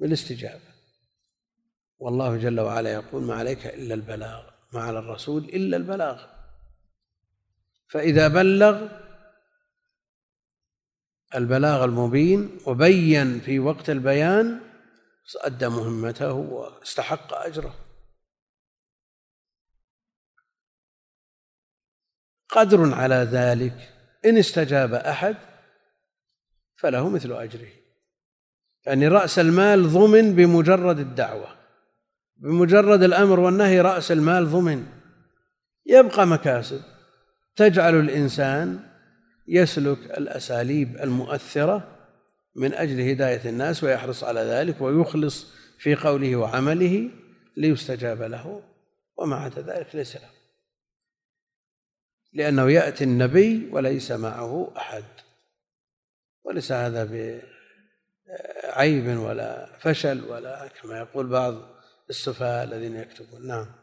[0.00, 0.72] بالاستجابة.
[1.98, 6.31] والله جل وعلا يقول ما عليك إلا البلاغ ما على الرسول إلا البلاغ.
[7.92, 8.88] فإذا بلغ
[11.34, 14.60] البلاغ المبين وبين في وقت البيان
[15.40, 17.74] أدى مهمته واستحق أجره.
[22.48, 25.36] قدر على ذلك إن استجاب أحد
[26.76, 27.70] فله مثل أجره.
[28.86, 31.56] يعني رأس المال ضمن بمجرد الدعوة.
[32.36, 34.86] بمجرد الأمر والنهي رأس المال ضمن.
[35.86, 36.91] يبقى مكاسب.
[37.56, 38.80] تجعل الإنسان
[39.48, 41.98] يسلك الأساليب المؤثرة
[42.56, 47.10] من أجل هداية الناس ويحرص على ذلك ويخلص في قوله وعمله
[47.56, 48.62] ليستجاب له.
[49.16, 50.30] وما عدا ذلك ليس له.
[52.32, 55.04] لأنه يأتي النبي وليس معه أحد.
[56.44, 57.04] وليس هذا
[58.64, 61.54] بعيب ولا فشل ولا كما يقول بعض
[62.10, 63.46] السفهاء الذين يكتبون.
[63.46, 63.81] نعم.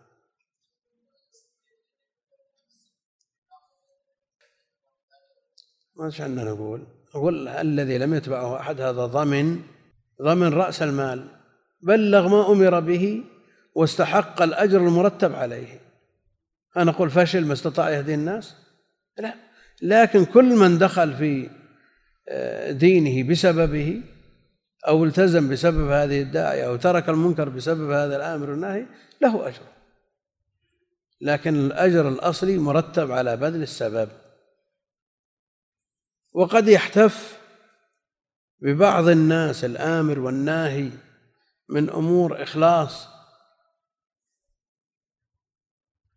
[5.99, 6.87] ما عندنا نقول.
[7.15, 9.61] نقول الذي لم يتبعه أحد هذا ضمن
[10.21, 11.27] ضمن رأس المال.
[11.81, 13.23] بلغ ما أمر به
[13.75, 15.79] واستحق الأجر المرتب عليه.
[16.77, 18.55] أنا أقول فشل ما استطاع يهدي الناس؟
[19.17, 19.33] لا.
[19.81, 21.49] لكن كل من دخل في
[22.29, 24.01] آه، دينه بسببه
[24.87, 28.85] أو التزم بسبب هذه الداعية أو ترك المنكر بسبب هذا الآمر والنهي
[29.21, 29.61] له أجر.
[31.21, 34.09] لكن الأجر الأصلي مرتب على بذل السبب.
[36.31, 37.39] وقد يحتف
[38.59, 40.91] ببعض الناس الآمر والناهي
[41.69, 43.07] من أمور إخلاص.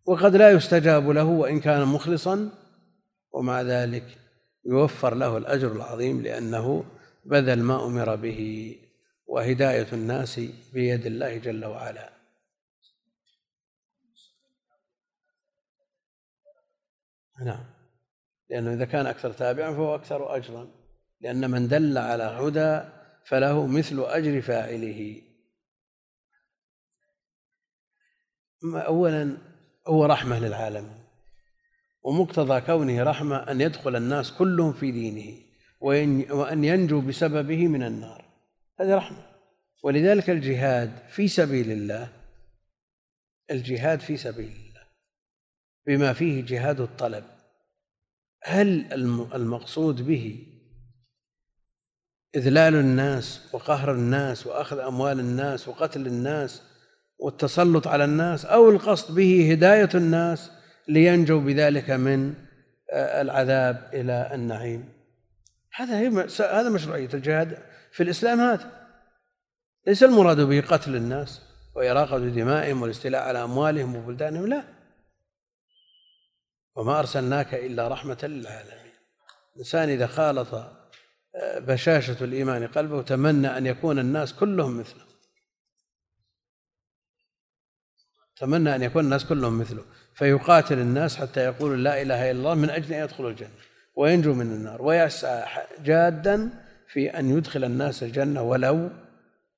[0.04, 2.50] وقد لا يستجاب له وإن كان مخلصا
[3.32, 4.18] ومع ذلك
[4.64, 6.84] يوفر له الأجر العظيم لأنه
[7.24, 8.76] بذل ما أمر به
[9.26, 10.40] وهداية الناس
[10.72, 12.12] بيد الله جل وعلا.
[17.44, 17.81] نعم.
[18.53, 20.68] لأنه إذا كان أكثر تابعا فهو أكثر أجرا.
[21.20, 22.80] لأن من دل على هدى
[23.26, 25.22] فله مثل أجر فاعله.
[28.64, 29.36] أولا
[29.86, 31.05] هو رحمة للعالمين
[32.03, 35.38] ومقتضى كونه رحمة أن يدخل الناس كلهم في دينه
[35.80, 38.24] وأن ينجو بسببه من النار.
[38.80, 39.26] هذه رحمة.
[39.84, 42.12] ولذلك الجهاد في سبيل الله
[43.50, 44.82] الجهاد في سبيل الله
[45.86, 47.24] بما فيه جهاد الطلب.
[48.45, 48.93] هل
[49.34, 50.47] المقصود به
[52.34, 56.62] إذلال الناس وقهر الناس وأخذ أموال الناس وقتل الناس
[57.18, 60.51] والتسلط على الناس أو القصد به هداية الناس
[60.88, 62.34] لينجوا بذلك من
[62.93, 64.88] العذاب إلى النعيم؟
[65.74, 66.09] هذا هي
[66.40, 67.59] هذا مشروعية الجهاد
[67.93, 68.88] في الإسلام هذا.
[69.86, 71.43] ليس المراد به قتل الناس
[71.76, 74.64] وإراقة دمائهم والاستيلاء على أموالهم وبلدانهم لا.
[76.76, 78.92] وما أرسلناك إلا رحمة للعالمين.
[79.54, 85.04] الإنسان إذا خالط آه، بشاشة الإيمان قلبه تمنى أن يكون الناس كلهم مثله.
[88.36, 89.84] تمنى أن يكون الناس كلهم مثله.
[90.14, 93.54] فيقاتل الناس حتى يقولوا لا إله إلا الله من أجل أن يدخلوا الجنة
[93.94, 94.82] وينجو من النار.
[94.82, 96.50] ويسعى جادا
[96.88, 98.90] في أن يدخل الناس الجنة ولو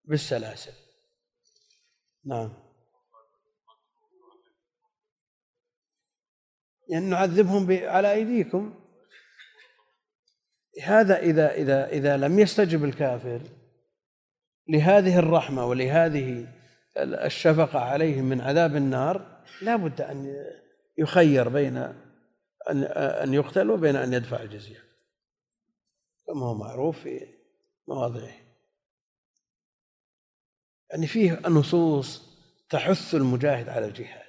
[0.04, 0.72] بالسلاسل.
[2.24, 2.63] نعم.
[6.88, 8.74] يعني نعذبهم على أيديكم.
[10.82, 13.40] هذا إذا إذا إذا لم يستجب الكافر
[14.68, 16.46] لهذه الرحمة ولهذه
[16.96, 20.46] الشفقة عليهم من عذاب النار لا بد أن
[20.98, 21.76] يخير بين
[22.70, 24.84] أن أن يقتل وبين أن يدفع الجزية.
[26.26, 27.26] كما هو معروف في
[27.88, 28.34] مواضعه.
[30.90, 32.34] يعني فيه نصوص
[32.70, 34.23] تحث المجاهد على الجهاد.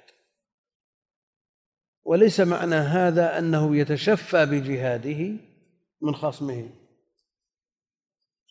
[2.06, 5.36] وليس معنى هذا أنه يتشفى بجهاده
[6.02, 6.68] من خصمه.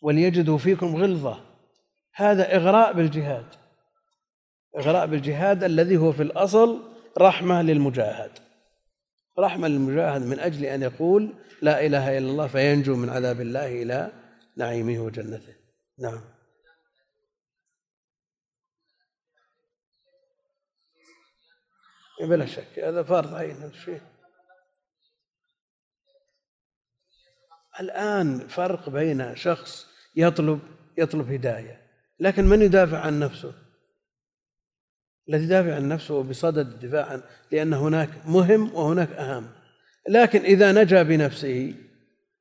[0.02, 1.40] وليجدوا فيكم غلظة.
[2.14, 3.46] هذا إغراء بالجهاد.
[4.78, 6.82] إغراء بالجهاد الذي هو في الأصل
[7.18, 8.30] رحمة للمجاهد.
[9.38, 14.12] رحمة للمجاهد من أجل أن يقول لا إله إلا الله فينجو من عذاب الله إلى
[14.56, 15.54] نعيمه وجنته.
[15.98, 16.35] نعم.
[22.20, 24.00] بلا شك هذا فرض عين شيء.
[27.80, 29.86] الآن فرق بين شخص
[30.16, 30.60] يطلب
[30.98, 31.82] يطلب هداية
[32.20, 33.52] لكن من يدافع عن نفسه؟
[35.28, 39.50] الذي يدافع عن نفسه بصدد الدفاع عن لأن هناك مهم وهناك أهم.
[40.08, 41.74] لكن إذا نجا بنفسه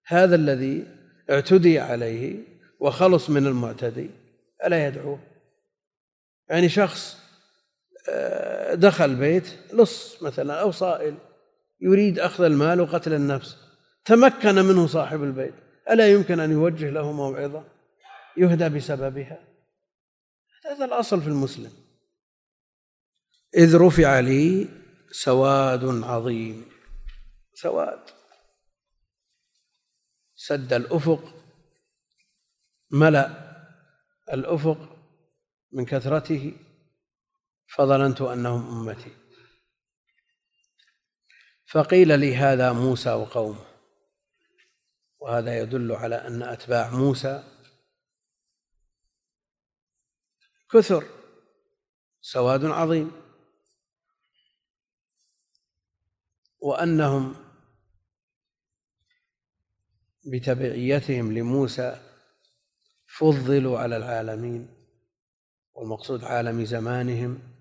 [0.05, 0.87] هذا الذي
[1.29, 2.37] اعتدي عليه
[2.79, 4.09] وخلص من المعتدي
[4.65, 5.19] ألا يدعوه؟
[6.49, 7.24] يعني شخص
[8.73, 11.17] دخل بيت لص مثلا أو صائل
[11.81, 13.57] يريد أخذ المال وقتل النفس.
[14.05, 15.53] تمكن منه صاحب البيت.
[15.89, 17.63] ألا يمكن أن يوجه له موعظة؟
[18.37, 19.39] يهدى بسببها.
[20.65, 21.71] هذا الأصل في المسلم.
[23.57, 24.67] إذ رفع لي
[25.11, 26.65] سواد عظيم.
[27.53, 27.99] سواد.
[30.35, 31.33] سد الأفق
[32.91, 33.29] ملأ
[34.33, 34.97] الأفق
[35.71, 36.53] من كثرته.
[37.67, 39.15] فظننت أنهم أمتي.
[41.65, 43.65] فقيل لي هذا موسى وقومه.
[45.19, 47.43] وهذا يدل على أن أتباع موسى
[50.71, 51.05] كثر
[52.21, 53.11] سواد عظيم.
[56.59, 57.35] وأنهم
[60.25, 62.01] بتبعيتهم لموسى
[63.17, 64.75] فضلوا على العالمين
[65.73, 67.54] والمقصود عالم زمانهم.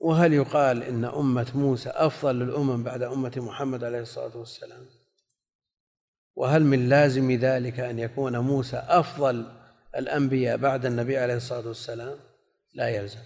[0.00, 4.86] وهل يقال إن أمة موسى أفضل للأمم بعد أمة محمد عليه الصلاة والسلام؟
[6.34, 9.46] وهل من لازم ذلك أن يكون موسى أفضل
[9.96, 12.18] الأنبياء بعد النبي عليه الصلاة والسلام؟
[12.74, 13.22] لا يلزم.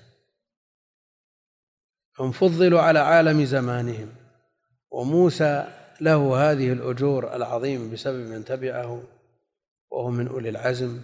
[2.18, 4.14] هم فضلوا على عالم زمانهم
[4.90, 5.66] وموسى
[6.00, 9.02] له هذه الأجور العظيمة بسبب من تبعه
[9.90, 11.00] وهو من أولي العزم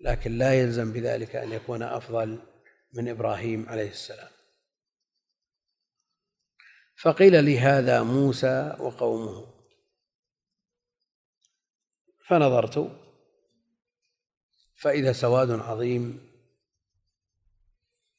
[0.00, 2.38] لكن لا يلزم بذلك أن يكون أفضل
[2.94, 4.37] من إبراهيم عليه السلام.
[7.02, 9.46] فقيل لهذا موسى وقومه.
[12.26, 12.90] فنظرت
[14.76, 16.28] فإذا سواد عظيم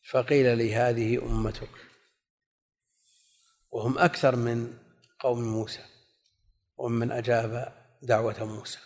[0.10, 1.70] فقيل لي هذه أمتك.
[3.72, 4.78] وهم أكثر من
[5.20, 5.86] قوم موسى
[6.78, 8.80] ومن أجاب دعوة موسى.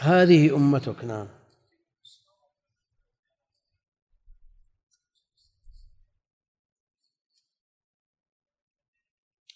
[0.00, 1.28] هذه أمتك نعم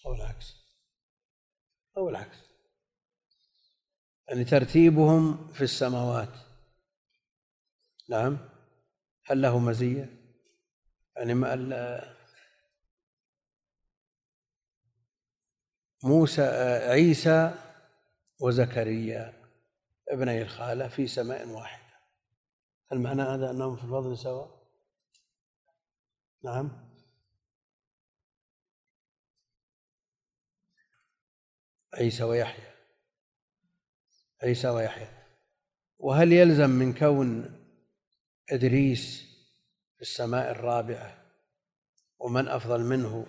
[0.05, 0.55] أو العكس
[1.97, 2.37] أو العكس.
[4.27, 6.33] يعني ترتيبهم في السماوات.
[8.09, 8.37] نعم.
[9.25, 10.09] هل له مزية؟
[11.15, 11.33] يعني
[16.03, 16.41] موسى
[16.89, 17.53] عيسى
[18.39, 19.33] وزكريا
[20.09, 21.81] ابني الخالة في سماء واحدة.
[22.91, 24.61] هل معنى هذا أنهم في الفضل سواء
[26.43, 26.90] نعم.
[31.93, 32.71] عيسى ويحيى.
[34.43, 35.07] عيسى ويحيى.
[35.97, 37.57] وهل يلزم من كون
[38.51, 39.23] إدريس
[39.95, 41.17] في السماء الرابعة
[42.19, 43.25] ومن أفضل منه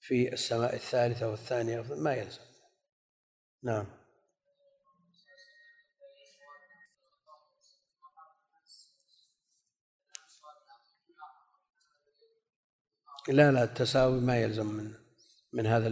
[0.00, 2.42] في السماء الثالثة والثانية؟ ما يلزم.
[3.62, 3.86] نعم.
[13.28, 14.94] لا لا التساوي ما يلزم من
[15.52, 15.88] من هذا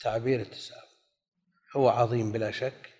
[0.00, 0.90] التعبير التساوي
[1.76, 2.90] هو عظيم بلا شك.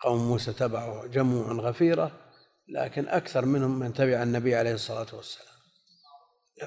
[0.00, 2.30] قوم موسى تبعه جموع غفيرة
[2.68, 5.54] لكن أكثر منهم من تبع النبي عليه الصلاة والسلام.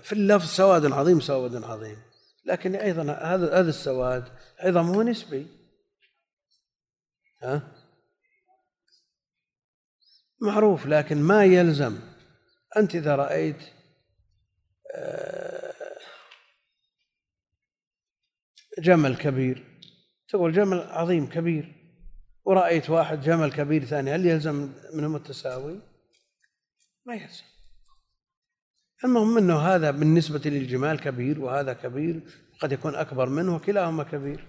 [0.02, 2.02] في اللفظ سواد عظيم سواد عظيم.
[2.46, 5.48] لكن أيضا هذا هذا السواد أيضا هو نسبي.
[7.44, 7.62] ها؟
[10.42, 12.00] معروف لكن ما يلزم.
[12.78, 13.62] أنت إذا رأيت
[14.96, 15.51] آه،
[18.80, 19.64] جمل كبير.
[20.28, 21.76] تقول جمل عظيم كبير.
[22.46, 25.80] ورأيت واحد جمل كبير ثاني هل يلزم منهم التساوي؟
[27.06, 27.44] ما يلزم.
[29.04, 32.22] المهم إنه هذا بالنسبة للجمال كبير وهذا كبير
[32.60, 34.48] قد يكون أكبر منه وكلاهما كبير.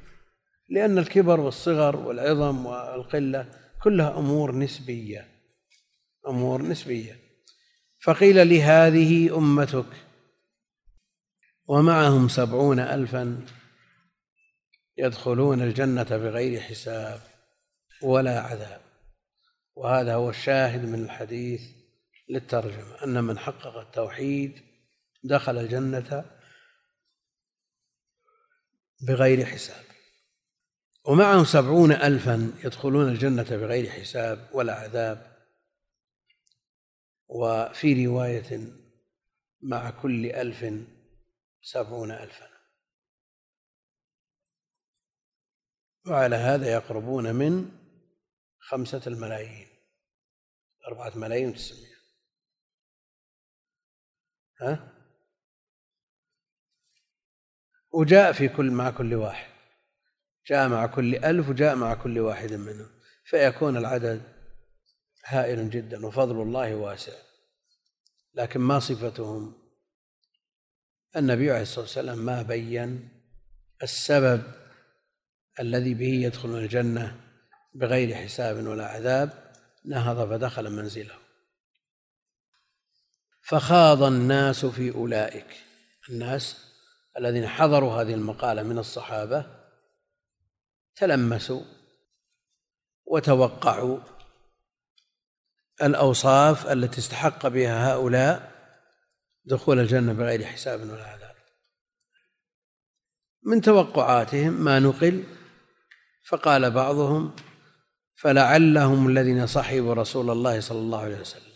[0.69, 3.51] لأن الكبر والصغر والعظم والقلة
[3.83, 5.29] كلها أمور نسبية
[6.29, 7.17] أمور نسبية.
[8.05, 9.87] فقيل لهذه أمتك
[11.69, 13.47] ومعهم سبعون ألفا.
[15.03, 17.21] يدخلون الجنة بغير حساب
[18.03, 18.81] ولا عذاب.
[19.77, 21.63] وهذا هو الشاهد من الحديث
[22.29, 24.63] للترجمة أن من حقق التوحيد
[25.25, 26.25] دخل الجنة
[29.01, 29.85] بغير حساب.
[31.05, 35.33] ومعهم سبعون ألفا يدخلون الجنة بغير حساب ولا عذاب.
[37.29, 38.61] وفي رواية
[39.63, 40.87] مع كل ألف
[41.63, 42.52] سبعون ألفا.
[46.07, 47.71] وعلى هذا يقربون من
[48.59, 49.69] خمسة الملايين
[50.89, 51.93] أربعة ملايين وتسعمائة
[54.61, 54.93] ها؟
[57.93, 59.53] وجاء في كل مع كل واحد.
[60.47, 62.91] جاء مع كل ألف وجاء مع كل واحد منهم.
[63.25, 64.23] فيكون العدد
[65.25, 67.13] هائل جدا وفضل الله واسع.
[68.35, 69.55] لكن ما صفتهم؟
[71.17, 73.09] النبي عليه الصلاة والسلام ما بين
[73.83, 74.62] السبب
[75.61, 77.21] الذي به يدخلون الجنة
[77.75, 79.53] بغير حساب ولا عذاب
[79.85, 81.15] نهض فدخل منزله.
[83.43, 85.47] فخاض الناس في أولئك.
[86.09, 86.73] الناس
[87.19, 89.47] الذين حضروا هذه المقالة من الصحابة
[90.95, 91.63] تلمسوا
[93.05, 93.99] وتوقعوا
[95.83, 98.53] الأوصاف التي استحق بها هؤلاء
[99.45, 101.35] دخول الجنة بغير حساب ولا عذاب.
[103.43, 105.25] من توقعاتهم ما نقل
[106.25, 107.37] فقال بعضهم
[108.15, 111.53] فلعلهم الذين صحبوا رسول الله صلى الله عليه وسلم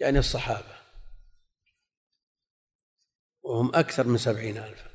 [0.00, 0.78] يعني الصحابة.
[3.42, 4.88] وهم أكثر من سبعين ألفا.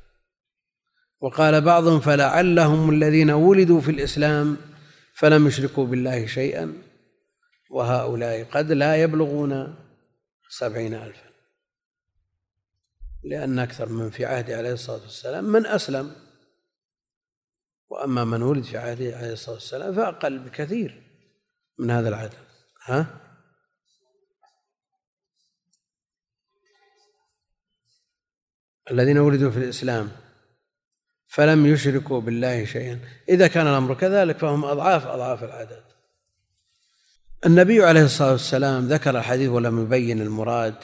[1.20, 4.56] وقال بعضهم فلعلهم الذين ولدوا في الإسلام
[5.14, 6.82] فلم يشركوا بالله شيئا
[7.70, 9.76] وهؤلاء قد لا يبلغون
[10.48, 11.30] سبعين ألفا.
[13.24, 16.23] لأن أكثر من في عهده عليه الصلاة والسلام من أسلم.
[17.88, 21.02] وأما من ولد في عهده عليه الصلاة والسلام فأقل بكثير
[21.78, 22.34] من هذا العدد.
[22.84, 23.20] ها؟
[28.90, 30.10] الذين ولدوا في الإسلام
[31.26, 33.00] فلم يشركوا بالله شيئا.
[33.28, 35.84] إذا كان الأمر كذلك فهم أضعاف أضعاف العدد.
[37.46, 40.76] النبي عليه الصلاة والسلام ذكر الحديث ولم يبين المراد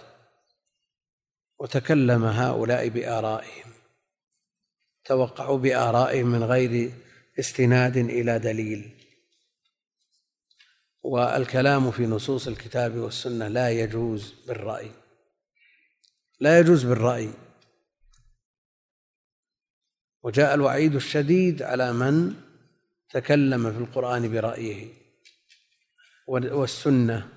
[1.59, 3.70] وتكلم هؤلاء بآرائهم.
[5.05, 6.93] توقعوا بآرائهم من غير
[7.39, 8.90] استناد إلى دليل.
[11.02, 14.90] والكلام في نصوص الكتاب والسنة لا يجوز بالرأي.
[16.40, 17.31] لا يجوز بالرأي.
[20.22, 22.35] وجاء الوعيد الشديد على من
[23.10, 24.89] تكلم في القرآن برأيه.
[26.27, 27.28] والسنة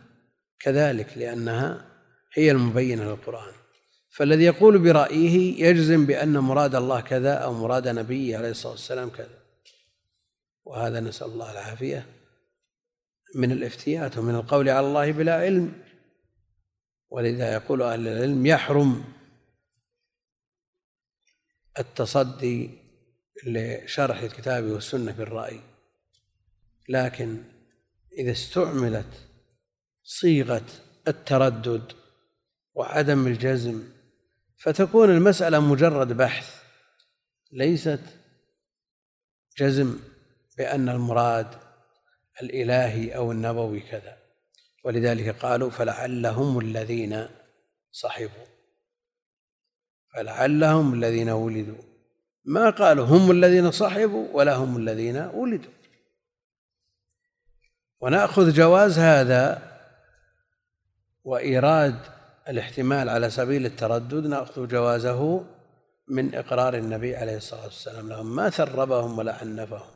[0.60, 1.86] كذلك لأنها
[2.34, 3.63] هي المبينة للقرآن.
[4.16, 9.40] فالذي يقول برأيه يجزم بأن مراد الله كذا أو مراد نبيه عليه الصلاة والسلام كذا.
[10.66, 12.06] وهذا نسأل الله العافية
[13.36, 15.84] من الافتيات ومن القول على الله بلا علم.
[17.10, 19.04] ولذا يقول أهل العلم يحرم
[21.80, 22.70] التصدي
[23.46, 25.60] لشرح الكتاب والسنة بالرأي.
[26.90, 27.44] لكن
[28.18, 29.28] إذا استعملت
[30.04, 30.66] صيغة
[31.08, 31.92] التردد
[32.74, 33.93] وعدم الجزم
[34.64, 36.64] فتكون المسألة مجرد بحث
[37.52, 38.00] ليست
[39.58, 40.00] جزم
[40.58, 41.48] بأن المراد
[42.42, 44.18] الإلهي أو النبوي كذا.
[44.86, 47.28] ولذلك قالوا فلعلهم الذين
[47.92, 48.46] صحبوا
[50.14, 51.84] فلعلهم الذين ولدوا.
[52.46, 55.72] ما قالوا هم الذين صحبوا ولا هم الذين ولدوا.
[58.00, 59.74] ونأخذ جواز هذا
[61.24, 65.46] وإيراد الاحتمال على سبيل التردد نأخذ جوازه
[66.08, 68.10] من إقرار النبي عليه الصلاة والسلام.
[68.10, 69.92] لهم ما ثربهم ولا عنفهم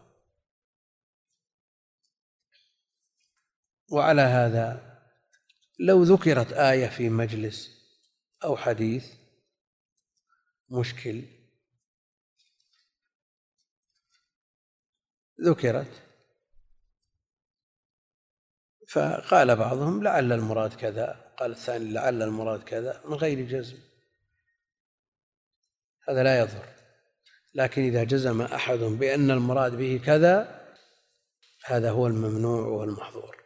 [3.91, 4.97] وعلى هذا
[5.79, 7.69] لو ذكرت آية في مجلس
[8.43, 9.13] أو حديث
[10.69, 11.23] مشكل.
[15.41, 16.03] ذكرت.
[18.89, 21.26] فقال بعضهم لعل المراد كذا.
[21.37, 23.77] قال الثاني لعل المراد كذا من غير جزم.
[26.09, 26.65] هذا لا يضر.
[27.55, 30.65] لكن إذا جزم أحد بأن المراد به كذا
[31.65, 33.37] هذا هو الممنوع والمحظور.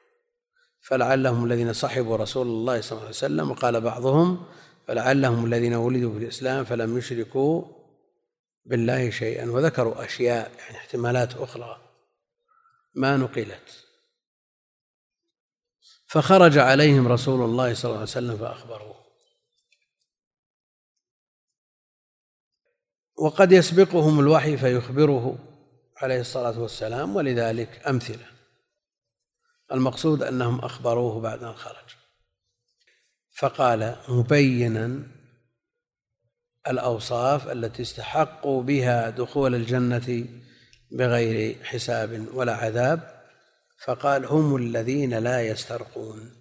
[0.82, 4.46] فلعلهم الذين صحبوا رسول الله صلى الله عليه وسلم وقال بعضهم
[4.88, 7.64] فلعلهم الذين ولدوا في الإسلام فلم يشركوا
[8.66, 11.82] بالله شيئا وذكروا أشياء يعني احتمالات أخرى.
[12.96, 13.91] ما نقلت.
[16.12, 19.02] فخرج عليهم رسول الله صلى الله عليه وسلم فأخبروه.
[23.18, 25.38] وقد يسبقهم الوحي فيخبره
[25.98, 28.26] عليه الصلاة والسلام ولذلك أمثلة.
[29.72, 31.96] المقصود أنهم أخبروه بعد أن خرج.
[33.32, 35.04] فقال مبينا
[36.68, 40.28] الأوصاف التي استحقوا بها دخول الجنة
[40.92, 43.11] بغير حساب ولا عذاب
[43.86, 46.32] فقال هم الذين لا يسترقون.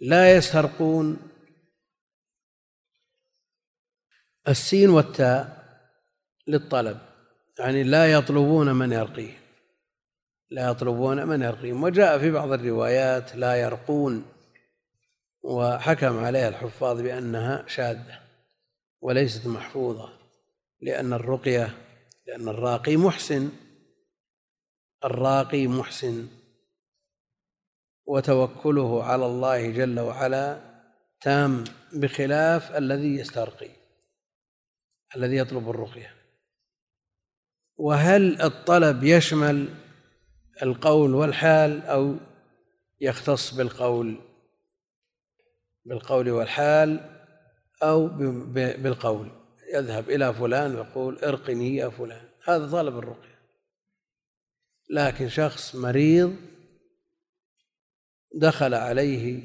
[0.00, 1.16] لا يسترقون
[4.48, 5.66] السين والتاء
[6.46, 6.98] للطلب
[7.58, 9.38] يعني لا يطلبون من يرقيه.
[10.50, 11.82] لا يطلبون من يرقيهم.
[11.82, 14.26] وجاء في بعض الروايات لا يرقون
[15.42, 18.20] وحكم عليها الحفاظ بأنها شاذة
[19.00, 20.18] وليست محفوظة
[20.80, 21.74] لأن الرقية
[22.26, 23.65] لأن الراقي محسن.
[25.04, 26.28] الراقي محسن
[28.06, 30.60] وتوكله على الله جل وعلا
[31.20, 33.70] تام بخلاف الذي يسترقي
[35.16, 36.14] الذي يطلب الرقية.
[37.76, 39.68] وهل الطلب يشمل
[40.62, 42.16] القول والحال أو
[43.00, 44.20] يختص بالقول
[45.84, 47.00] بالقول والحال
[47.82, 48.08] أو
[48.54, 49.30] بالقول؟
[49.74, 52.28] يذهب إلى فلان ويقول ارقني يا فلان.
[52.44, 53.35] هذا طلب الرقية.
[54.90, 56.36] لكن شخص مريض
[58.34, 59.42] دخل عليه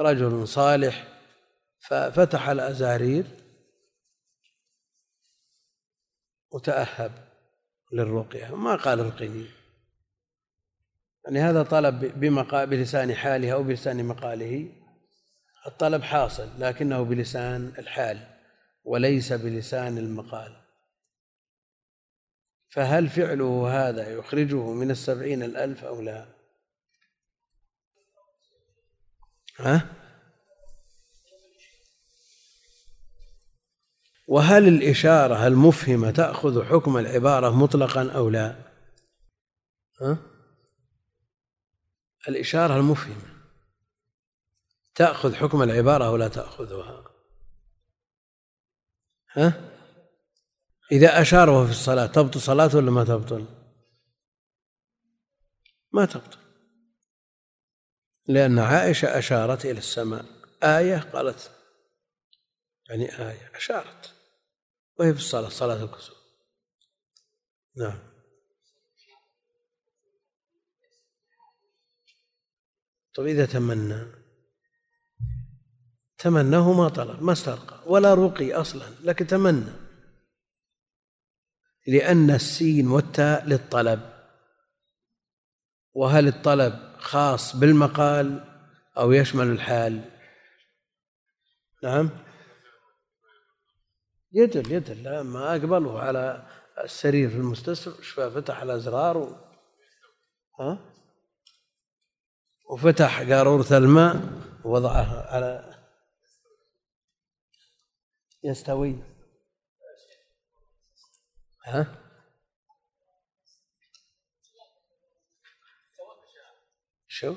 [0.00, 1.18] رجل صالح
[1.78, 3.24] ففتح الأزارير
[6.50, 7.12] وتأهب
[7.92, 8.56] للرقية.
[8.56, 9.46] ما قال القني.
[11.24, 12.20] يعني هذا طلب
[12.70, 14.72] بلسان حاله أو بلسان مقاله.
[15.66, 18.18] الطلب حاصل لكنه بلسان الحال
[18.84, 20.65] وليس بلسان المقال.
[22.68, 26.26] فهل فعله هذا يخرجه من السبعين الألف أو لا؟
[29.58, 29.90] ها؟
[34.28, 38.56] وهل الإشارة المفهمة تأخذ حكم العبارة مطلقا أو لا؟
[40.00, 40.18] ها؟
[42.28, 43.36] الإشارة المفهمة
[44.94, 47.04] تأخذ حكم العبارة أو لا تأخذها؟
[49.32, 49.75] ها؟
[50.92, 53.46] إذا أشار وهو في الصلاة تبطل صلاته ولا ما تبطل؟
[55.92, 56.38] ما تبطل.
[58.28, 60.24] لأن عائشة أشارت إلى السماء.
[60.62, 61.50] آية قالت
[62.88, 64.14] يعني آية أشارت.
[64.98, 66.16] وهي في الصلاة صلاة الكسوف.
[67.76, 67.98] نعم.
[73.14, 74.06] طيب إذا تمنى؟
[76.18, 79.85] تمناه ما طلب ما استرقى ولا رقي أصلا لكن تمنى.
[81.86, 84.00] لأن السين والتاء للطلب.
[85.94, 88.44] وهل الطلب خاص بالمقال
[88.98, 90.10] أو يشمل الحال؟
[91.82, 92.10] نعم.
[94.32, 95.02] يدل يدل.
[95.02, 96.46] لما أقبله على
[96.84, 98.30] السرير في المستشفى.
[98.30, 99.36] فتح الأزرار و...
[100.60, 100.78] ها؟
[102.70, 104.16] وفتح قارورة الماء
[104.64, 105.74] ووضعها على
[108.44, 109.15] يستوي.
[111.66, 112.02] ها؟
[117.08, 117.36] شو؟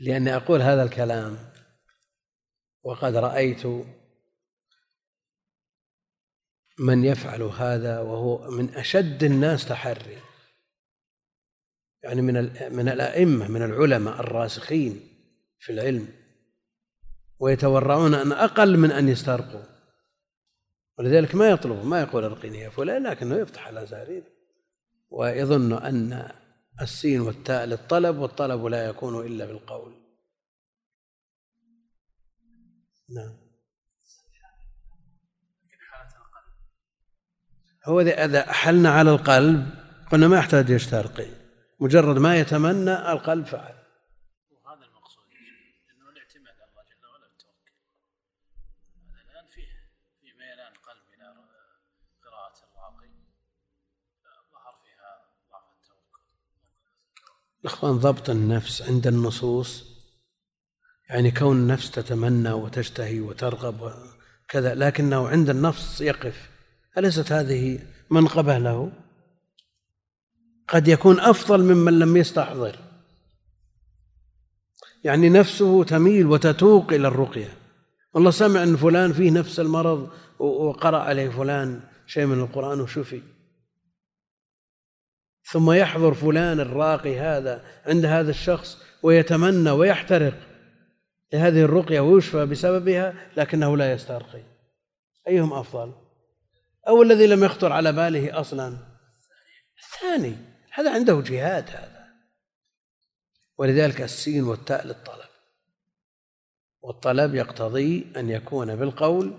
[0.00, 1.52] لأني أقول هذا الكلام
[2.82, 3.66] وقد رأيت
[6.78, 10.22] من يفعل هذا وهو من أشد الناس تحري.
[12.02, 12.34] يعني من
[12.76, 15.00] من الأئمة من العلماء الراسخين
[15.58, 16.17] في العلم.
[17.38, 19.62] ويتورعون أن أقل من أن يسترقوا.
[20.98, 24.24] ولذلك ما يطلب ما يقول ارقني يا فلان لكنه يفتح على زارير.
[25.10, 26.30] ويظن أن
[26.80, 29.94] السين والتاء للطلب والطلب لا يكون إلا بالقول.
[33.08, 33.48] نعم.
[37.88, 39.74] هو إذا أحلنا على القلب
[40.12, 41.28] قلنا ما يحتاج يسترقي
[41.80, 43.74] مجرد ما يتمنى القلب فعل
[44.50, 45.24] وهذا المقصود
[45.90, 47.72] انه الاعتماد على الله جل وعلا بالتوكل
[49.14, 49.72] هذا الان فيه
[50.20, 51.26] في ميلان قلب إلى
[52.24, 53.10] قراءه الراقي
[54.52, 55.10] ظهر فيها
[55.50, 56.22] ضعف التوكل
[57.64, 59.84] إخوان ضبط النفس عند النصوص
[61.10, 63.92] يعني كون النفس تتمنى وتشتهي وترغب
[64.48, 66.50] وكذا لكنه عند النفس يقف.
[66.98, 67.78] أليست هذه
[68.10, 68.92] منقبة له؟
[70.68, 72.78] قد يكون أفضل ممن لم يستحضر.
[75.04, 77.52] يعني نفسه تميل وتتوق إلى الرقية.
[78.14, 83.22] والله سمع أن فلان فيه نفس المرض وقرأ عليه فلان شيء من القرآن وشفي
[85.50, 90.34] ثم يحضر فلان الراقي هذا عند هذا الشخص ويتمنى ويحترق
[91.32, 94.42] لهذه الرقية ويشفى بسببها لكنه لا يسترقي.
[95.28, 95.92] أيهم أفضل؟
[96.88, 98.76] أو الذي لم يخطر على باله أصلا؟
[99.84, 100.36] الثاني
[100.72, 102.08] هذا عنده جهاد هذا.
[103.58, 105.28] ولذلك السين والتاء للطلب.
[106.82, 109.32] والطلب يقتضي أن يكون بالقول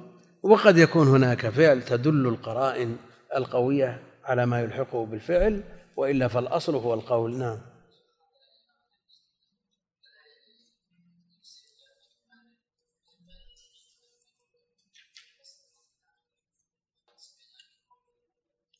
[0.44, 2.98] وقد يكون هناك فعل تدل القرائن
[3.36, 7.38] القوية على ما يلحقه بالفعل وإلا فالأصل هو القول.
[7.38, 7.62] نعم.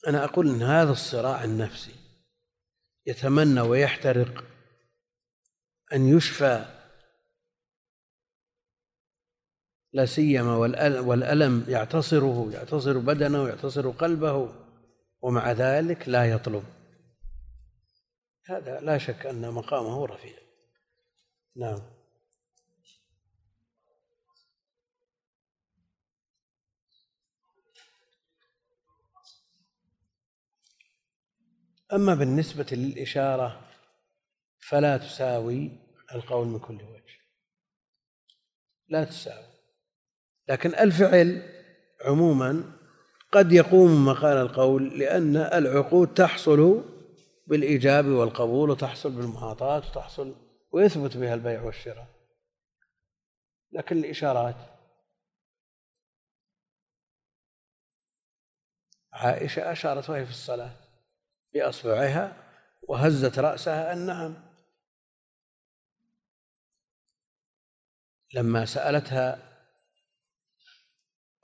[0.08, 1.96] أنا أقول أن هذا الصراع النفسي
[3.06, 4.44] يتمنى ويحترق
[5.94, 6.66] أن يشفى
[9.94, 10.56] لا سيما
[11.02, 14.56] والألم يعتصره يعتصر بدنه يعتصر قلبه
[15.22, 16.79] ومع ذلك لا يطلب.
[18.50, 20.38] هذا لا شك أن مقامه رفيع.
[21.56, 21.80] نعم.
[31.94, 33.70] أما بالنسبة للإشارة
[34.60, 35.72] فلا تساوي
[36.16, 37.20] القول من كل وجه.
[38.90, 39.54] لا تساوي.
[40.48, 41.42] لكن الفعل
[42.06, 42.64] عموما
[43.32, 46.99] قد يقوم مقال القول لأن العقود تحصل
[47.50, 50.36] بالإيجاب والقبول وتحصل بالمعاطاة وتحصل
[50.72, 52.08] ويثبت بها البيع والشراء.
[53.72, 54.56] لكن الإشارات
[59.14, 60.72] عائشة أشارت وهي في الصلاة
[61.54, 62.38] بأصبعها
[62.82, 64.36] وهزت رأسها النعم
[68.34, 69.40] لما سألتها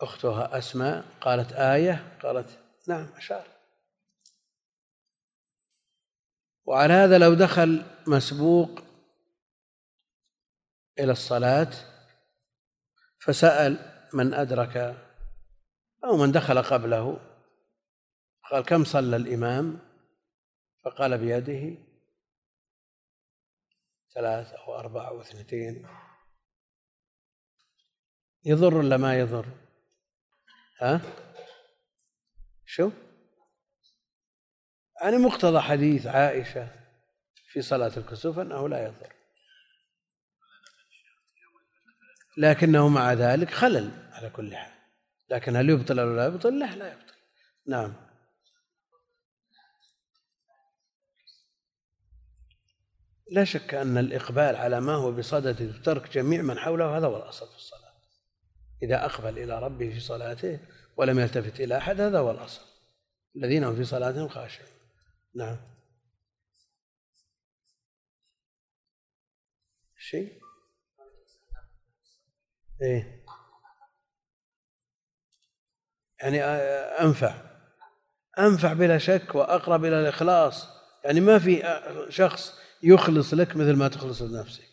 [0.01, 3.54] أختها أسماء قالت آية قالت نعم أشار
[6.65, 8.79] وعلى هذا لو دخل مسبوق
[10.99, 11.71] إلى الصلاة
[13.19, 14.77] فسأل من أدرك
[16.05, 17.19] أو من دخل قبله.
[18.51, 19.79] قال كم صلى الإمام؟
[20.83, 21.81] فقال بيده
[24.13, 25.87] ثلاث أو أربع أو اثنتين.
[28.45, 29.45] يضر ولا ما يضر؟
[30.81, 31.01] ها؟
[32.65, 32.91] شو؟
[35.01, 36.67] يعني مقتضى حديث عائشة
[37.51, 39.13] في صلاة الكسوف أنه لا يضر.
[42.37, 44.71] لكنه مع ذلك خلل على كل حال.
[45.29, 47.13] لكن هل يبطل أو لا يبطل؟ لا لا يبطل.
[47.67, 47.93] نعم.
[53.31, 57.49] لا شك أن الإقبال على ما هو بصدد ترك جميع من حوله هذا هو الأصل
[57.49, 57.93] في الصلاة.
[58.83, 60.59] إذا أقبل إلى ربه في صلاته
[60.97, 62.61] ولم يلتفت إلى أحد هذا هو الأصل.
[63.35, 64.74] الذين هم في صلاتهم خاشعون.
[65.35, 65.57] نعم.
[69.97, 70.41] شيء؟
[72.81, 73.25] إيه.
[76.21, 76.43] يعني
[77.01, 77.33] أنفع.
[78.39, 80.67] أنفع بلا شك وأقرب إلى الإخلاص.
[81.05, 81.79] يعني ما في
[82.09, 84.69] شخص يخلص لك مثل ما تخلص لنفسك.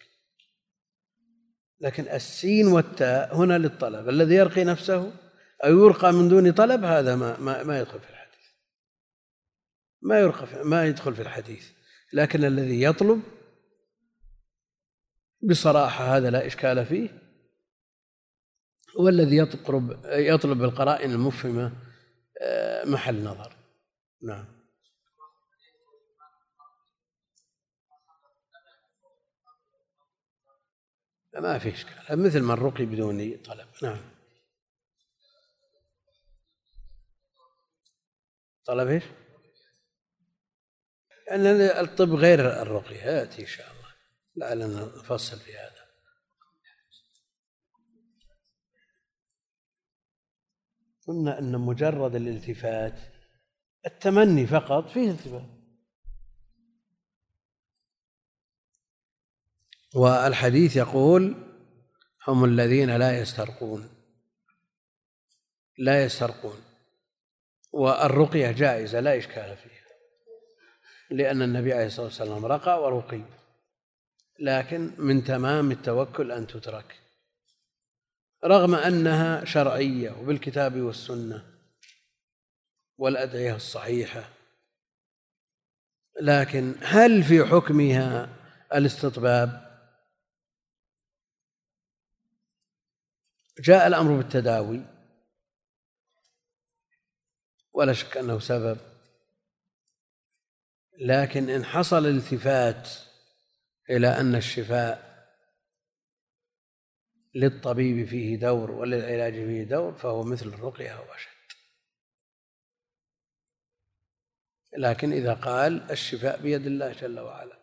[1.80, 4.08] لكن السين والتاء هنا للطلب.
[4.08, 5.12] الذي يرقي نفسه
[5.64, 8.21] أو يرقى من دون طلب هذا ما ما, ما يدخل في الحديث
[10.02, 11.70] ما يرقى ما يدخل في الحديث.
[12.12, 13.22] لكن الذي يطلب
[15.42, 17.22] بصراحة هذا لا إشكال فيه.
[18.98, 21.72] والذي يطلب يطلب بالقرائن المفهمة
[22.42, 23.56] آه، محل نظر.
[24.22, 24.44] نعم.
[31.34, 32.22] ما في إشكال.
[32.24, 33.68] مثل من رقي بدون طلب.
[33.82, 34.00] نعم.
[38.66, 39.02] طلب
[41.30, 41.46] إيش؟ أن
[41.86, 43.82] الطب غير الرقية يأتي إن شاء الله.
[44.36, 45.82] لعلنا نفصل في هذا.
[51.06, 53.00] قلنا أن مجرد الالتفات
[53.86, 55.62] التمني فقط فيه التفات.
[59.94, 61.34] والحديث يقول
[62.28, 63.88] هم الذين لا يسترقون.
[65.78, 66.64] لا يسترقون.
[67.72, 69.81] والرقية جائزة لا إشكال فيها.
[71.12, 73.22] لأن النبي عليه الصلاة والسلام رقى ورقي.
[74.38, 77.00] لكن من تمام التوكل أن تترك.
[78.44, 81.44] رغم أنها شرعية وبالكتاب والسنة
[82.98, 84.28] والأدعية الصحيحة.
[86.20, 88.36] لكن هل في حكمها
[88.74, 89.72] الاستطباب؟
[93.58, 94.82] جاء الأمر بالتداوي.
[97.72, 98.91] ولا شك أنه سبب.
[101.04, 102.88] لكن إن حصل التفات
[103.90, 105.12] إلى أن الشفاء
[107.34, 111.28] للطبيب فيه دور وللعلاج فيه دور فهو مثل الرقية أو أشد.
[114.78, 117.58] لكن إذا قال الشفاء بيد الله جل وعلا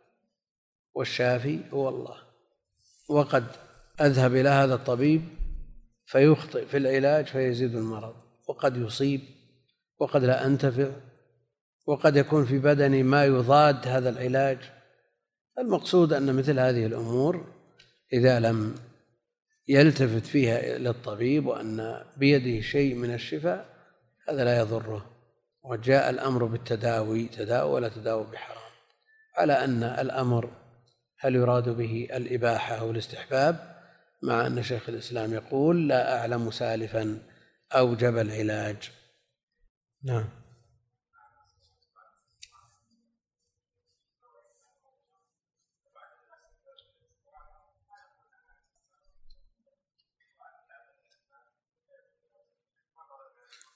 [0.94, 2.24] والشافي هو الله.
[3.10, 3.46] وقد
[4.02, 5.22] أذهب إلى هذا الطبيب
[6.06, 8.16] فيخطئ في العلاج فيزيد المرض.
[8.48, 9.22] وقد يصيب
[10.00, 11.09] وقد لا أنتفع.
[11.90, 14.58] وقد يكون في بدني ما يضاد هذا العلاج.
[15.60, 17.46] المقصود أن مثل هذه الأمور
[18.14, 18.76] إذا لم
[19.68, 23.66] يلتفت فيها للطبيب وأن بيده شيء من الشفاء
[24.30, 25.06] هذا لا يضره.
[25.64, 28.72] وجاء الأمر بالتداوي تداوى ولا تداوى بحرام.
[29.38, 30.50] على أن الأمر
[31.20, 33.80] هل يراد به الإباحة أو الاستحباب؟
[34.24, 37.20] مع أن شيخ الإسلام يقول لا أعلم سالفا
[37.72, 38.92] أوجب العلاج.
[40.04, 40.39] نعم.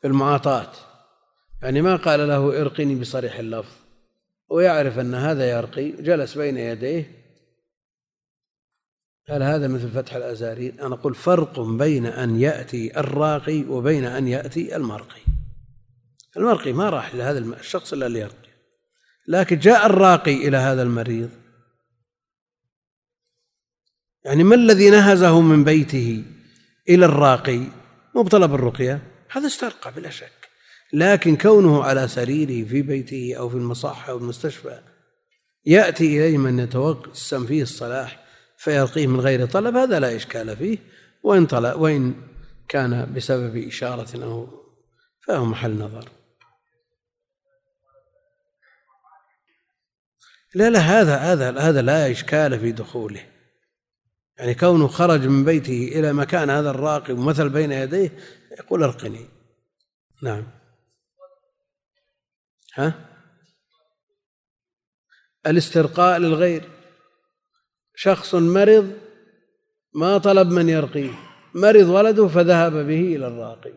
[0.05, 0.71] المعاطاة.
[1.61, 3.73] يعني ما قال له ارقني بصريح اللفظ.
[4.49, 7.23] ويعرف أن هذا يرقي جلس بين يديه.
[9.29, 14.75] قال هذا مثل فتح الأزارير أنا أقول فرق بين أن يأتي الراقي وبين أن يأتي
[14.75, 15.21] المرقي.
[16.37, 18.53] المرقي ما راح لهذا الشخص إلا ليرقي
[19.27, 21.29] لكن جاء الراقي إلى هذا المريض.
[24.25, 26.23] يعني ما الذي نهزه من بيته
[26.89, 27.59] إلى الراقي؟
[28.15, 29.12] مو بطلب الرقية.
[29.33, 30.49] هذا استرقى بلا شك.
[30.93, 34.81] لكن كونه على سريره في بيته أو في المصحة أو المستشفى
[35.65, 38.23] يأتي إليه من يتوسم فيه الصلاح
[38.57, 40.77] فيلقيه من غير طلب هذا لا إشكال فيه.
[41.23, 42.13] وإن طلب وإن
[42.67, 44.47] كان بسبب إشارة أو
[45.27, 46.09] فهو محل نظر.
[50.55, 53.25] لا لا هذا هذا هذا لا إشكال في دخوله.
[54.37, 58.11] يعني كونه خرج من بيته إلى مكان هذا الراقي ومثل بين يديه
[58.59, 59.25] يقول ارقني
[60.23, 60.47] نعم.
[62.73, 63.09] ها؟
[65.47, 66.69] الاسترقاء للغير.
[67.95, 68.99] شخص مرض
[69.95, 71.11] ما طلب من يرقيه
[71.55, 73.73] مرض ولده فذهب به إلى الراقي.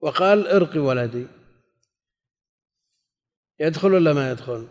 [0.00, 1.26] وقال ارقي ولدي.
[3.60, 4.68] يدخل ولا ما يدخل؟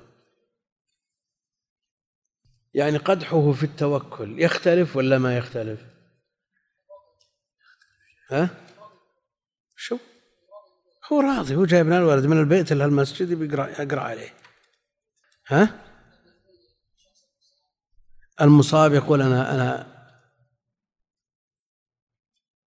[2.73, 5.85] يعني قدحه في التوكل يختلف ولا ما يختلف؟
[8.31, 8.64] ها؟
[9.75, 9.97] شو؟
[11.11, 14.33] هو راضي هو جايب لنا الولد من البيت إلى المسجد بيقرأ يقرأ عليه.
[15.47, 15.81] ها؟
[18.41, 19.95] المصاب يقول أنا أنا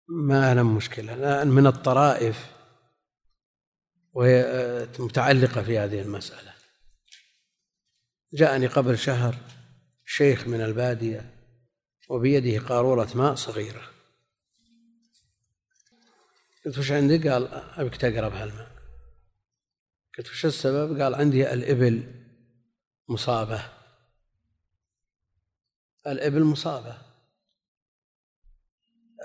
[0.09, 1.15] ما أعلم مشكلة.
[1.15, 2.51] أنا من الطرائف
[4.13, 6.55] وهي متعلقة في هذه المسألة.
[8.33, 9.35] جاءني قبل شهر
[10.05, 11.35] شيخ من البادية
[12.09, 13.98] وبيده قارورة ماء صغيرة.
[16.69, 18.71] قلت وش عندك؟ قال أبيك تقرب هالماء.
[20.19, 22.25] قلت وش السبب؟ قال عندي الإبل
[23.09, 23.65] مصابة.
[26.07, 26.99] الإبل مصابة.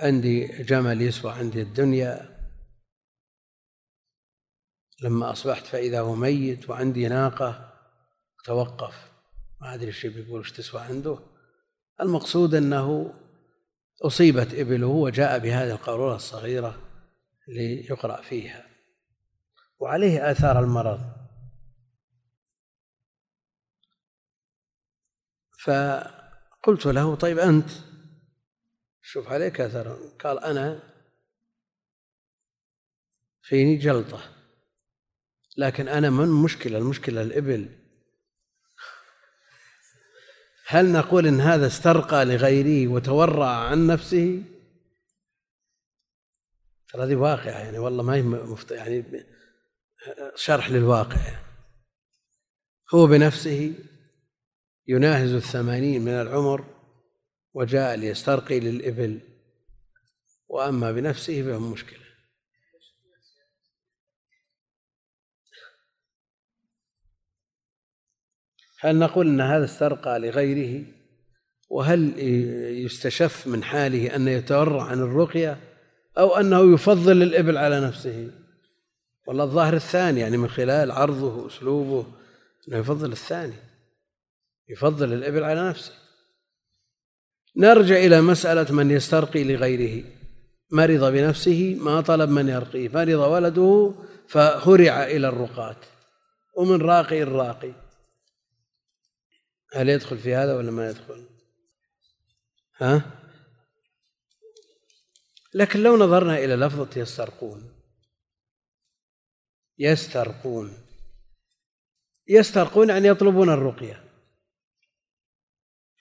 [0.02, 2.40] عندي جمل يسوى عندي الدنيا.
[5.02, 7.74] لما أصبحت فإذا هو ميت وعندي ناقة
[8.45, 9.11] توقف.
[9.61, 11.20] ما أدري إيش بيقول إيش تسوى عنده.
[12.02, 13.14] المقصود أنه
[14.02, 16.82] أصيبت إبله وجاء بهذه القارورة الصغيرة.
[17.48, 18.70] ليقرأ فيها.
[19.80, 21.14] وعليه آثار المرض.
[25.64, 27.70] فقلت له طيب أنت؟
[29.02, 30.94] شوف عليك أثر قال أنا
[33.41, 34.36] فيني جلطة.
[35.57, 37.80] لكن أنا من مشكلة؟ المشكلة الإبل.
[40.68, 44.44] هل نقول إن هذا استرقى لغيره وتورع عن نفسه؟
[46.94, 48.72] ترى هذه واقعة يعني والله ما هي مفت...
[48.72, 49.06] يعني
[50.36, 51.20] شرح للواقع.
[52.94, 53.74] هو بنفسه
[54.88, 56.65] يناهز الثمانين من العمر
[57.53, 59.20] وجاء ليسترقي للإبل
[60.48, 62.03] وأما بنفسه فهو مشكلة.
[68.80, 70.86] هل نقول أن هذا استرقى لغيره؟
[71.70, 72.20] وهل
[72.86, 75.72] يستشف من حاله أن يتورع عن الرقية؟
[76.18, 78.31] أو أنه يفضل الإبل على نفسه.
[79.27, 82.06] والله الظاهر الثاني يعني من خلال عرضه وأسلوبه
[82.68, 83.56] أنه يفضل الثاني.
[84.69, 85.94] يفضل الإبل على نفسه.
[87.57, 90.03] نرجع إلى مسألة من يسترقي لغيره.
[90.72, 92.90] مرض بنفسه ما طلب من يرقيه.
[92.90, 93.94] مرض ولده
[94.27, 95.77] فهرع إلى الرقاة.
[96.57, 97.73] ومن راقي الراقي.
[99.73, 101.26] هل يدخل في هذا ولا ما يدخل؟
[102.77, 103.22] ها؟
[105.55, 107.73] لكن لو نظرنا إلى لفظة يسترقون.
[109.80, 110.73] يسترقون.
[112.27, 114.03] يسترقون يعني يطلبون الرقية.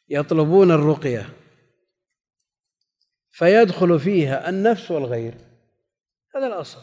[0.08, 1.28] يطلبون الرقية.
[3.30, 5.34] فيدخل فيها النفس والغير.
[6.36, 6.82] هذا الأصل.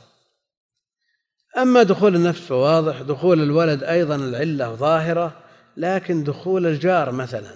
[1.58, 5.44] أما دخول النفس فواضح دخول الولد أيضا العلة ظاهرة
[5.78, 7.56] لكن دخول الجار مثلا.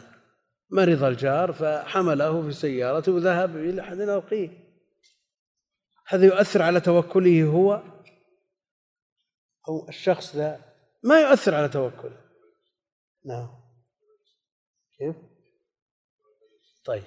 [0.69, 4.62] مرض الجار فحمله في سيارته وذهب إلى أحد يلقيه
[6.07, 7.83] هذا يؤثر على توكله هو؟
[9.67, 10.73] أو الشخص ذا.
[11.03, 12.31] ما يؤثر على توكله.
[13.25, 13.63] نعم.
[14.97, 15.15] كيف؟
[16.85, 17.03] طيب.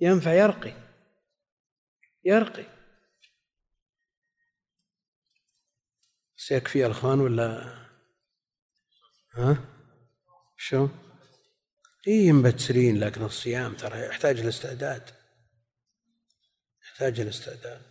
[0.00, 0.72] ينفع يرقي.
[2.24, 2.64] يرقي.
[6.36, 7.78] سيكفي الخان ولا؟
[9.34, 9.64] ها؟
[10.56, 10.88] شو؟
[12.08, 15.10] اي مبتسرين لكن الصيام ترى يحتاج الاستعداد
[16.82, 17.82] يحتاج الاستعداد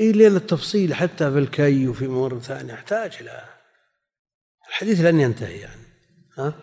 [0.00, 3.48] اي لأن التفصيل حتى في الكي وفي أمور ثانية يحتاج إلى.
[4.68, 5.82] الحديث لن ينتهي يعني.
[6.38, 6.62] ها؟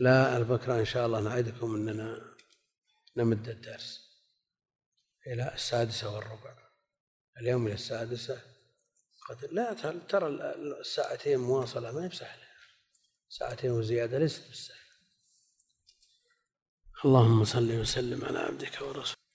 [0.00, 2.34] لا البكرة إن شاء الله نعدكم أننا
[3.16, 4.00] نمد الدرس
[5.26, 6.56] إلى السادسة والربع.
[7.40, 8.55] اليوم إلى السادسة.
[9.50, 9.72] لا
[10.08, 10.26] ترى
[10.80, 12.46] الساعتين مواصلة ما هي بسهلة.
[13.28, 14.86] ساعتين وزيادة ليست بالسهلة
[17.04, 19.25] اللهم صل وسلم على عبدك ورسولك.